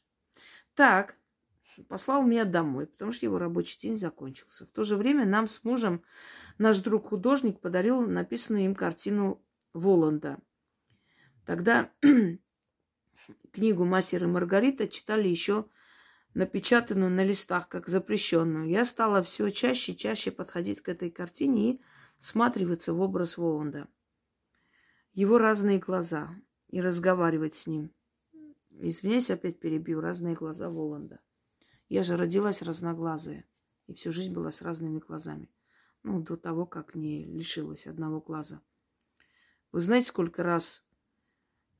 [0.75, 1.17] Так,
[1.87, 4.65] послал меня домой, потому что его рабочий день закончился.
[4.65, 6.03] В то же время нам с мужем
[6.57, 9.43] наш друг-художник подарил написанную им картину
[9.73, 10.39] Воланда.
[11.45, 11.91] Тогда
[13.51, 15.67] книгу «Мастер и Маргарита» читали еще
[16.33, 18.69] напечатанную на листах, как запрещенную.
[18.69, 21.81] Я стала все чаще и чаще подходить к этой картине и
[22.17, 23.87] всматриваться в образ Воланда.
[25.13, 26.35] Его разные глаза
[26.69, 27.93] и разговаривать с ним.
[28.71, 30.01] Извиняюсь, опять перебью.
[30.01, 31.19] Разные глаза Воланда.
[31.89, 33.45] Я же родилась разноглазая.
[33.85, 35.49] И всю жизнь была с разными глазами.
[36.03, 38.61] Ну, до того, как не лишилась одного глаза.
[39.71, 40.85] Вы знаете, сколько раз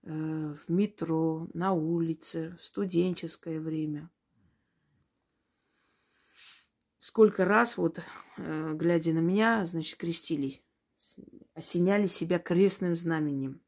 [0.04, 4.10] э, в метро, на улице, в студенческое время.
[7.00, 8.00] Сколько раз, вот,
[8.38, 10.64] э, глядя на меня, значит, крестились,
[11.54, 13.62] осеняли себя крестным знаменем.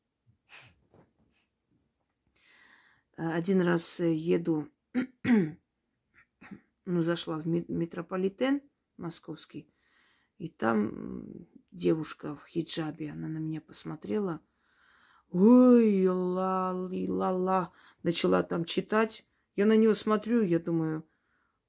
[3.17, 4.69] Один раз еду,
[6.85, 8.61] ну, зашла в метрополитен
[8.97, 9.69] московский,
[10.37, 14.41] и там девушка в хиджабе, она на меня посмотрела.
[15.29, 17.71] Ой, ла-ли-ла-ла.
[18.03, 19.25] Начала там читать.
[19.55, 21.05] Я на нее смотрю, я думаю,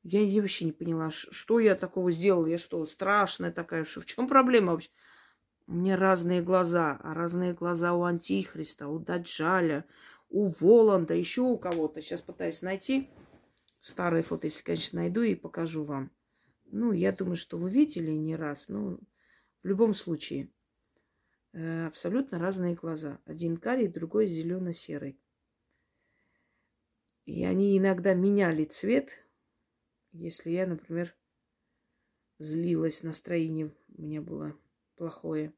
[0.03, 2.47] я, я вообще не поняла, что я такого сделала.
[2.47, 4.91] Я что, страшная такая, что в чем проблема вообще?
[5.67, 9.85] У меня разные глаза, а разные глаза у Антихриста, у Даджаля,
[10.29, 12.01] у Воланда, еще у кого-то.
[12.01, 13.11] Сейчас пытаюсь найти
[13.81, 16.13] старые фото, если, конечно, найду и покажу вам.
[16.67, 18.69] Ну, я думаю, что вы видели не раз.
[18.69, 18.99] Ну,
[19.63, 20.51] в любом случае,
[21.53, 23.21] э, абсолютно разные глаза.
[23.25, 25.19] Один карий, другой зелено-серый.
[27.25, 29.27] И они иногда меняли цвет,
[30.13, 31.17] если я, например,
[32.39, 34.57] злилась, настроение у меня было
[34.97, 35.53] плохое.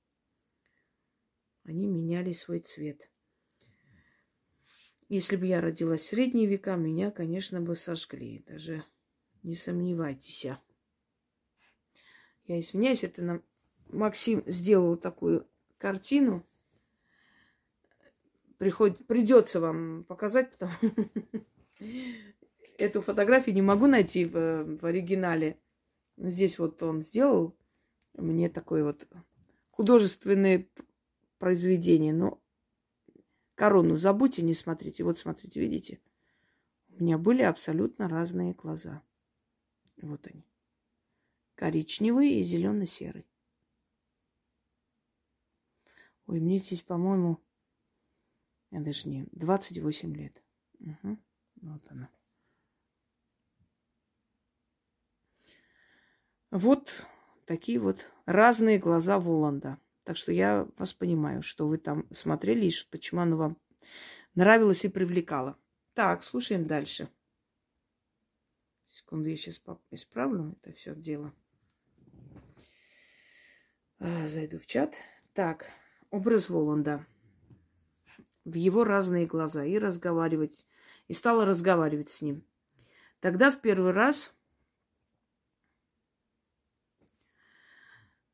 [1.64, 3.10] Они меняли свой цвет.
[5.08, 8.44] Если бы я родилась в средние века, меня, конечно, бы сожгли.
[8.46, 8.84] Даже
[9.42, 10.46] не сомневайтесь.
[12.48, 13.42] Я извиняюсь, это нам
[13.90, 15.46] Максим сделал такую
[15.76, 16.46] картину.
[18.56, 20.72] Приходит, придется вам показать, потому
[22.78, 25.60] эту фотографию не могу найти в, в оригинале.
[26.16, 27.54] Здесь вот он сделал
[28.14, 29.06] мне такое вот
[29.70, 30.66] художественное
[31.38, 32.14] произведение.
[32.14, 32.40] Но
[33.56, 35.04] корону забудьте, не смотрите.
[35.04, 36.00] Вот смотрите, видите?
[36.88, 39.02] У меня были абсолютно разные глаза.
[40.00, 40.47] Вот они
[41.58, 43.26] коричневый и зелено-серый.
[46.26, 47.42] Ой, мне здесь, по-моему,
[48.70, 50.40] я даже не, 28 лет.
[50.78, 51.18] Угу.
[51.62, 52.10] Вот она.
[56.52, 57.06] Вот
[57.44, 59.80] такие вот разные глаза Воланда.
[60.04, 63.58] Так что я вас понимаю, что вы там смотрели и почему оно вам
[64.36, 65.58] нравилось и привлекало.
[65.94, 67.10] Так, слушаем дальше.
[68.86, 71.34] Секунду, я сейчас исправлю это все дело.
[74.00, 74.94] А, зайду в чат.
[75.34, 75.66] Так,
[76.10, 77.04] образ Воланда.
[78.44, 79.64] В его разные глаза.
[79.64, 80.64] И разговаривать.
[81.08, 82.44] И стала разговаривать с ним.
[83.20, 84.32] Тогда в первый раз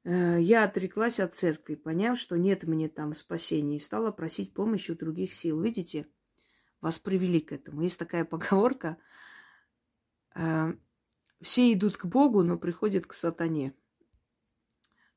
[0.05, 4.91] э, я отреклась от церкви, поняв, что нет мне там спасения, и стала просить помощи
[4.91, 5.61] у других сил.
[5.62, 6.07] Видите,
[6.83, 7.81] вас привели к этому.
[7.81, 8.99] Есть такая поговорка.
[10.35, 10.75] Э,
[11.41, 13.75] все идут к Богу, но приходят к сатане.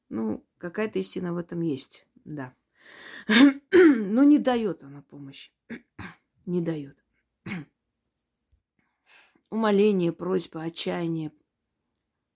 [0.10, 2.56] Ну, какая-то истина в этом есть, да.
[3.72, 5.52] Но не дает она помощи.
[6.46, 6.98] Не дает.
[9.50, 11.34] Умоление, просьба, отчаяние,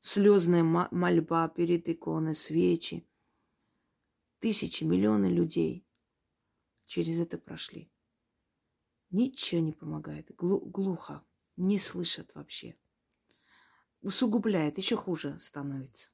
[0.01, 3.07] слезная мольба перед иконой, свечи.
[4.39, 5.85] Тысячи, миллионы людей
[6.85, 7.89] через это прошли.
[9.11, 10.29] Ничего не помогает.
[10.35, 11.23] глухо.
[11.57, 12.75] Не слышат вообще.
[14.01, 14.77] Усугубляет.
[14.77, 16.09] Еще хуже становится.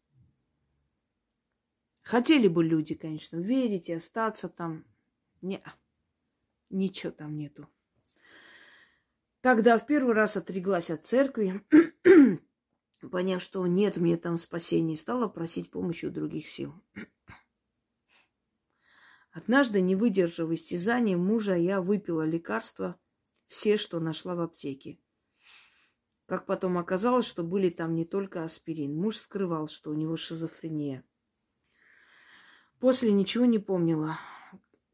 [2.08, 4.86] Хотели бы люди, конечно, верить и остаться там.
[5.42, 5.62] Не,
[6.70, 7.68] ничего там нету.
[9.42, 11.62] Тогда в первый раз отреглась от церкви,
[13.12, 16.74] поняв, что нет мне там спасения, стала просить помощи у других сил.
[19.32, 22.98] Однажды, не выдержав истязания мужа, я выпила лекарства,
[23.48, 24.98] все, что нашла в аптеке.
[26.26, 28.96] Как потом оказалось, что были там не только аспирин.
[28.96, 31.04] Муж скрывал, что у него шизофрения.
[32.80, 34.20] После ничего не помнила.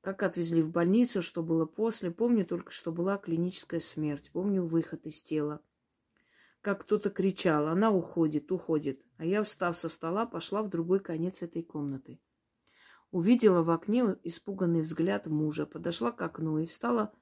[0.02, 2.12] Как отвезли в больницу, что было после.
[2.12, 4.30] Помню только, что была клиническая смерть.
[4.32, 5.62] Помню выход из тела.
[6.62, 9.02] Как кто-то кричал, она уходит, уходит.
[9.18, 12.20] А я, встав со стола, пошла в другой конец этой комнаты.
[13.12, 17.14] Увидела в окне испуганный взгляд мужа, подошла к окну и встала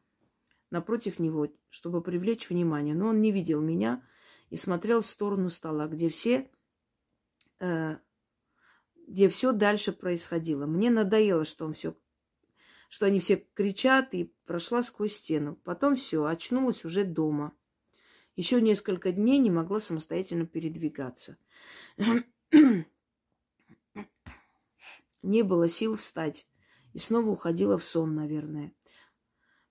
[0.69, 2.93] напротив него, чтобы привлечь внимание.
[2.93, 4.03] Но он не видел меня
[4.51, 6.49] и смотрел в сторону стола, где все
[7.59, 7.97] э,
[9.11, 10.65] где все дальше происходило.
[10.65, 11.97] Мне надоело, что он все,
[12.87, 15.57] что они все кричат, и прошла сквозь стену.
[15.65, 17.53] Потом все, очнулась уже дома.
[18.37, 21.37] Еще несколько дней не могла самостоятельно передвигаться.
[25.21, 26.47] Не было сил встать.
[26.93, 28.73] И снова уходила в сон, наверное.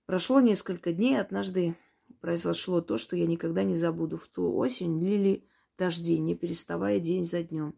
[0.05, 1.75] Прошло несколько дней, однажды
[2.19, 4.17] произошло то, что я никогда не забуду.
[4.17, 5.47] В ту осень лили
[5.79, 7.75] дожди, не переставая день за днем.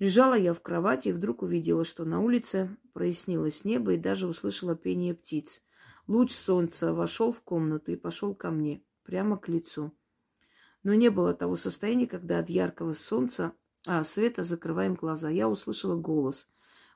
[0.00, 4.74] Лежала я в кровати и вдруг увидела, что на улице прояснилось небо и даже услышала
[4.74, 5.62] пение птиц.
[6.06, 9.92] Луч солнца вошел в комнату и пошел ко мне, прямо к лицу.
[10.82, 13.52] Но не было того состояния, когда от яркого солнца,
[13.86, 15.28] а, света закрываем глаза.
[15.28, 16.48] Я услышала голос.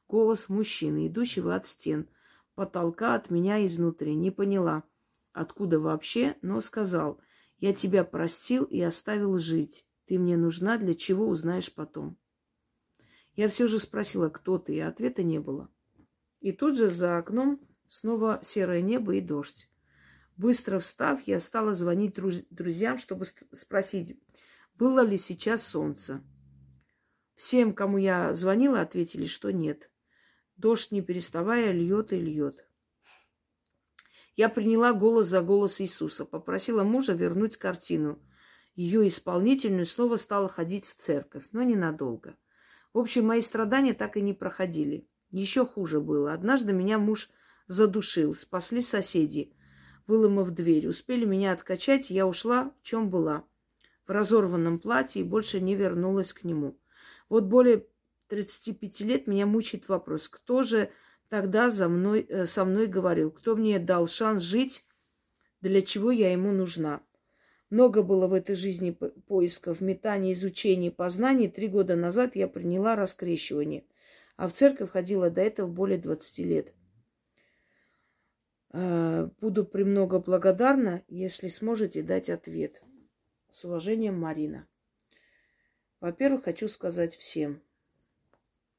[0.08, 2.08] Голос мужчины, идущего от стен,
[2.54, 4.14] потолка от меня изнутри.
[4.14, 4.82] Не поняла,
[5.34, 7.20] откуда вообще, но сказал,
[7.58, 9.86] я тебя простил и оставил жить.
[10.06, 12.16] Ты мне нужна, для чего узнаешь потом.
[13.36, 15.68] Я все же спросила, кто ты, и ответа не было.
[16.40, 19.68] И тут же за окном снова серое небо и дождь.
[20.36, 24.20] Быстро встав, я стала звонить друз- друзьям, чтобы спросить,
[24.76, 26.22] было ли сейчас солнце.
[27.34, 29.90] Всем, кому я звонила, ответили, что нет.
[30.56, 32.68] Дождь, не переставая, льет и льет.
[34.36, 38.20] Я приняла голос за голос Иисуса, попросила мужа вернуть картину.
[38.74, 42.36] Ее исполнительную снова стала ходить в церковь, но ненадолго.
[42.94, 45.06] В общем, мои страдания так и не проходили.
[45.30, 46.32] Еще хуже было.
[46.32, 47.28] Однажды меня муж
[47.66, 49.52] задушил, спасли соседи,
[50.06, 50.86] выломав дверь.
[50.86, 53.44] Успели меня откачать, я ушла, в чем была.
[54.06, 56.78] В разорванном платье и больше не вернулась к нему.
[57.28, 57.84] Вот более
[58.28, 60.90] 35 лет меня мучает вопрос, кто же
[61.28, 64.84] тогда за мной, э, со мной говорил, кто мне дал шанс жить,
[65.60, 67.02] для чего я ему нужна.
[67.70, 71.48] Много было в этой жизни поисков, метаний, изучений, познаний.
[71.48, 73.84] Три года назад я приняла раскрещивание,
[74.36, 76.72] а в церковь ходила до этого более 20 лет.
[78.72, 82.82] Э, буду премного благодарна, если сможете дать ответ.
[83.50, 84.66] С уважением, Марина.
[86.00, 87.62] Во-первых, хочу сказать всем,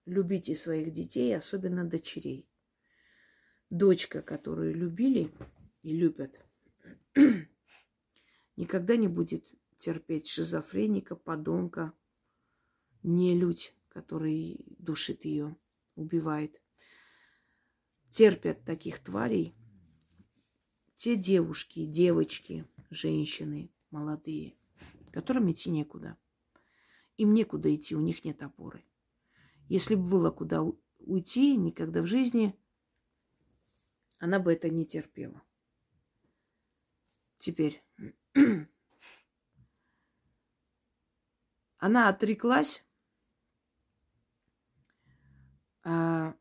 [0.06, 2.48] любите своих детей, особенно дочерей.
[3.70, 5.32] Дочка, которую любили
[5.82, 6.40] и любят,
[8.56, 9.46] никогда не будет
[9.78, 11.94] терпеть шизофреника, подонка,
[13.04, 15.56] нелюдь, который душит ее,
[15.96, 16.62] убивает.
[18.10, 19.56] Терпят таких тварей
[20.98, 24.56] те девушки, девочки, женщины молодые,
[25.12, 26.18] которым идти некуда.
[27.18, 28.84] Им некуда идти, у них нет опоры.
[29.68, 30.64] Если бы было куда
[31.00, 32.58] уйти, никогда в жизни
[34.18, 35.42] она бы это не терпела.
[37.38, 37.84] Теперь
[41.78, 42.86] она отреклась,
[45.84, 46.36] а,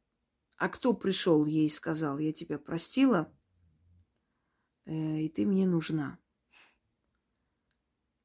[0.57, 3.33] а кто пришел ей и сказал, я тебя простила,
[4.87, 6.19] Э, и ты мне нужна.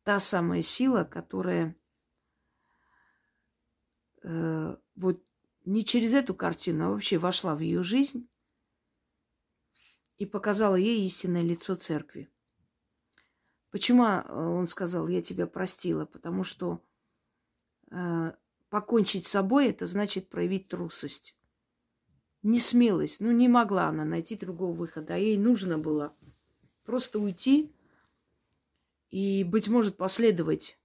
[0.04, 1.76] Та самая сила, которая
[4.24, 5.24] э, вот
[5.66, 8.30] не через эту картину, а вообще вошла в ее жизнь
[10.18, 12.30] и показала ей истинное лицо церкви.
[13.72, 16.06] Почему э, он сказал, я тебя простила?
[16.06, 16.82] Потому что
[17.92, 18.34] э,
[18.70, 21.36] покончить с собой это значит проявить трусость.
[22.42, 23.20] Не смелость.
[23.20, 26.16] Ну, не могла она найти другого выхода, а ей нужно было
[26.90, 27.72] Просто уйти
[29.12, 30.80] и, быть может, последовать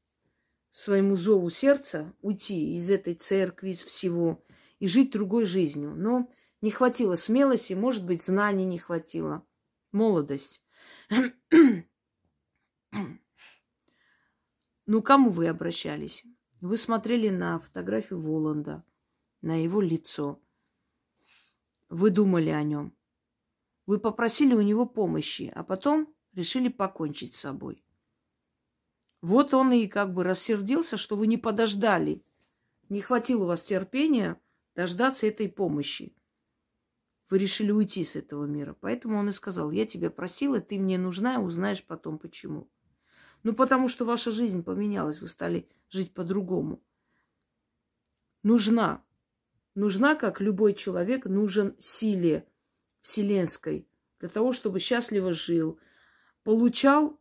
[0.70, 4.44] своему зову сердца, уйти из этой церкви, из всего
[4.80, 5.94] и жить другой жизнью.
[5.96, 6.30] Но
[6.60, 9.46] не хватило смелости, может быть, знаний не хватило,
[9.92, 10.62] молодость.
[14.86, 16.24] Ну, кому вы обращались?
[16.60, 18.84] Вы смотрели на фотографию Воланда,
[19.40, 20.42] на его лицо.
[21.88, 22.94] Вы думали о нем.
[23.86, 27.84] Вы попросили у него помощи, а потом решили покончить с собой.
[29.20, 32.22] Вот он и как бы рассердился, что вы не подождали.
[32.90, 34.38] Не хватило у вас терпения
[34.74, 36.14] дождаться этой помощи.
[37.30, 38.76] Вы решили уйти с этого мира.
[38.78, 42.70] Поэтому он и сказал, я тебя просила, ты мне нужна, узнаешь потом почему.
[43.44, 46.82] Ну, потому что ваша жизнь поменялась, вы стали жить по-другому.
[48.42, 49.04] Нужна.
[49.74, 52.48] Нужна, как любой человек, нужен силе
[53.02, 53.86] вселенской,
[54.18, 55.78] для того, чтобы счастливо жил,
[56.42, 57.20] получал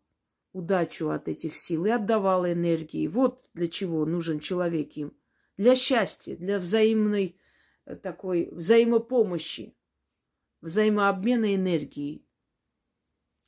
[0.54, 3.08] удачу от этих сил и отдавал энергии.
[3.08, 5.14] Вот для чего нужен человек им.
[5.58, 7.38] Для счастья, для взаимной
[7.86, 9.76] э, такой взаимопомощи,
[10.62, 12.26] взаимообмена энергией.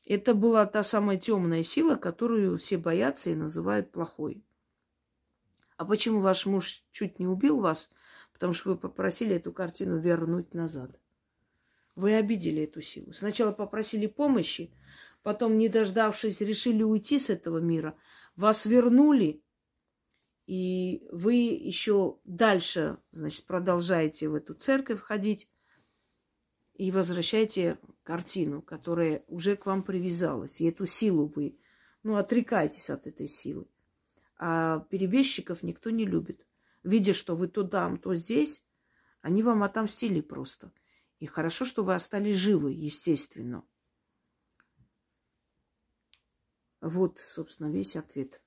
[0.06, 4.44] Это была та самая темная сила, которую все боятся и называют плохой.
[5.77, 7.90] А почему ваш муж чуть не убил вас?
[8.32, 10.99] Потому что вы попросили эту картину вернуть назад.
[11.95, 13.14] Вы обидели эту силу.
[13.14, 14.72] Сначала попросили помощи,
[15.23, 17.98] потом, не дождавшись, решили уйти с этого мира.
[18.36, 19.41] Вас вернули,
[20.45, 25.49] и вы еще дальше, значит, продолжаете в эту церковь ходить
[26.77, 30.61] и возвращаете картину, которая уже к вам привязалась.
[30.61, 31.57] И эту силу вы,
[32.03, 33.68] ну, отрекаетесь от этой силы.
[34.38, 36.45] А перебежчиков никто не любит.
[36.84, 38.64] Видя, что вы то там, то здесь,
[39.22, 40.72] они вам отомстили просто–
[41.19, 43.64] и хорошо, что вы остались живы, естественно.
[46.81, 48.41] Вот, собственно, весь ответ.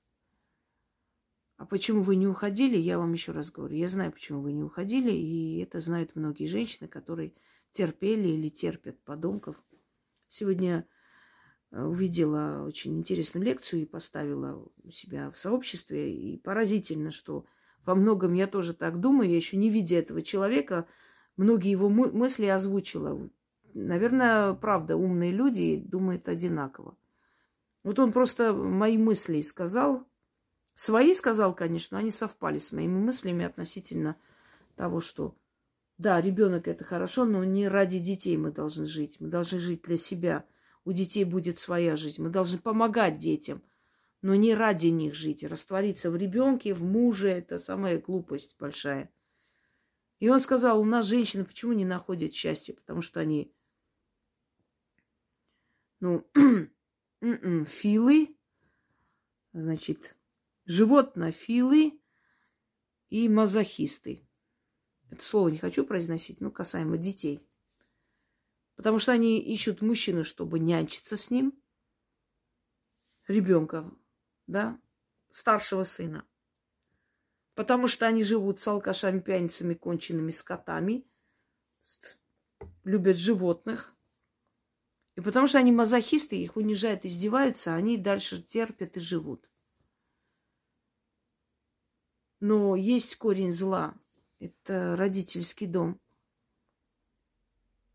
[1.57, 3.75] А почему вы не уходили, я вам еще раз говорю.
[3.75, 7.33] Я знаю, почему вы не уходили, и это знают многие женщины, которые
[7.71, 9.61] терпели или терпят подонков.
[10.27, 10.87] Сегодня
[11.71, 16.13] э, увидела очень интересную лекцию и поставила у себя в сообществе.
[16.13, 17.45] И поразительно, что
[17.85, 19.29] во многом я тоже так думаю.
[19.29, 20.87] Я еще не видя этого человека,
[21.37, 23.29] многие его мысли озвучила.
[23.73, 26.97] Наверное, правда, умные люди думают одинаково.
[27.83, 30.05] Вот он просто мои мысли сказал.
[30.75, 34.17] Свои сказал, конечно, они совпали с моими мыслями относительно
[34.75, 35.35] того, что
[35.99, 39.17] да, ребенок это хорошо, но не ради детей мы должны жить.
[39.19, 40.45] Мы должны жить для себя.
[40.85, 42.23] У детей будет своя жизнь.
[42.23, 43.61] Мы должны помогать детям,
[44.21, 45.43] но не ради них жить.
[45.43, 49.11] Раствориться в ребенке, в муже– это самая глупость большая.
[50.19, 52.73] И он сказал, у нас женщины почему не находят счастья?
[52.73, 53.53] Потому что они,
[55.99, 56.25] ну,
[57.19, 58.37] м-м, филы,
[59.51, 60.15] значит,
[60.65, 61.99] животнофилы
[63.09, 64.28] и мазохисты.
[65.09, 67.41] Это слово не хочу произносить, но касаемо детей.
[68.75, 71.53] Потому что они ищут мужчину, чтобы нянчиться с ним,
[73.27, 73.91] ребенка,
[74.47, 74.79] да,
[75.29, 76.25] старшего сына.
[77.55, 81.05] Потому что они живут с алкашами, пьяницами, конченными скотами,
[82.83, 83.93] любят животных.
[85.15, 89.49] И потому что они мазохисты, их унижают, издеваются, они дальше терпят и живут.
[92.39, 93.93] Но есть корень зла.
[94.39, 95.99] Это родительский дом.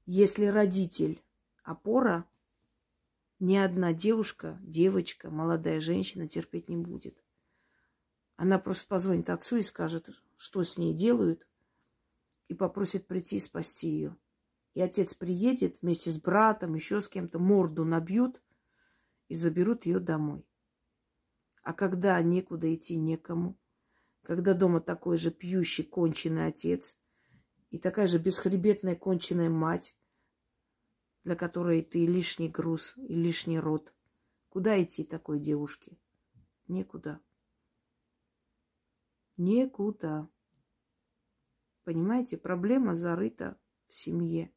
[0.06, 1.22] Если родитель
[1.62, 2.28] опора,
[3.40, 7.22] ни одна девушка, девочка, молодая женщина терпеть не будет.
[8.36, 11.46] Она просто позвонит отцу и скажет, что с ней делают,
[12.48, 14.16] и попросит прийти и спасти ее.
[14.74, 18.42] И отец приедет вместе с братом, еще с кем-то, морду набьют
[19.28, 20.44] и заберут ее домой.
[21.62, 23.56] А когда некуда идти некому,
[24.24, 26.98] когда дома такой же пьющий, конченый отец
[27.70, 29.96] и такая же бесхребетная, конченая мать,
[31.24, 33.92] для которой ты лишний груз и лишний род.
[34.48, 35.98] Куда идти такой девушке?
[36.68, 37.20] Некуда.
[39.36, 40.28] Некуда.
[41.84, 44.52] Понимаете, проблема зарыта в семье.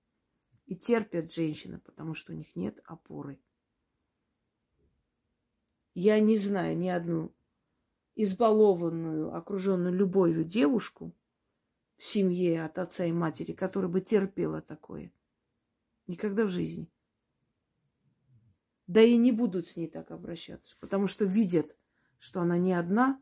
[0.65, 3.39] И терпят женщины, потому что у них нет опоры.
[5.93, 7.33] Я не знаю ни одну
[8.17, 11.15] избалованную, окруженную любовью девушку
[11.97, 15.13] в семье от отца и матери, которая бы терпела такое.
[16.07, 16.89] Никогда в жизни.
[18.87, 21.77] Да и не будут с ней так обращаться, потому что видят,
[22.17, 23.21] что она не одна,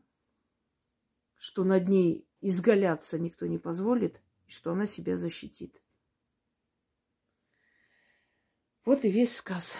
[1.34, 5.82] что над ней изгаляться никто не позволит, и что она себя защитит.
[8.84, 9.76] Вот и весь сказ.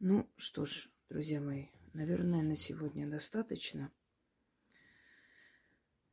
[0.00, 3.92] Ну что ж, друзья мои, Наверное, на сегодня достаточно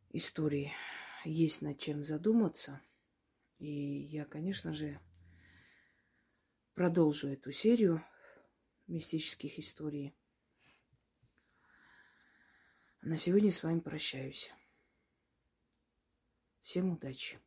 [0.09, 0.73] истории.
[1.23, 2.81] Есть над чем задуматься.
[3.59, 4.99] И я, конечно же,
[6.73, 8.03] продолжу эту серию
[8.87, 10.13] мистических историй.
[13.01, 14.51] на сегодня с вами прощаюсь.
[16.61, 17.39] Всем удачи!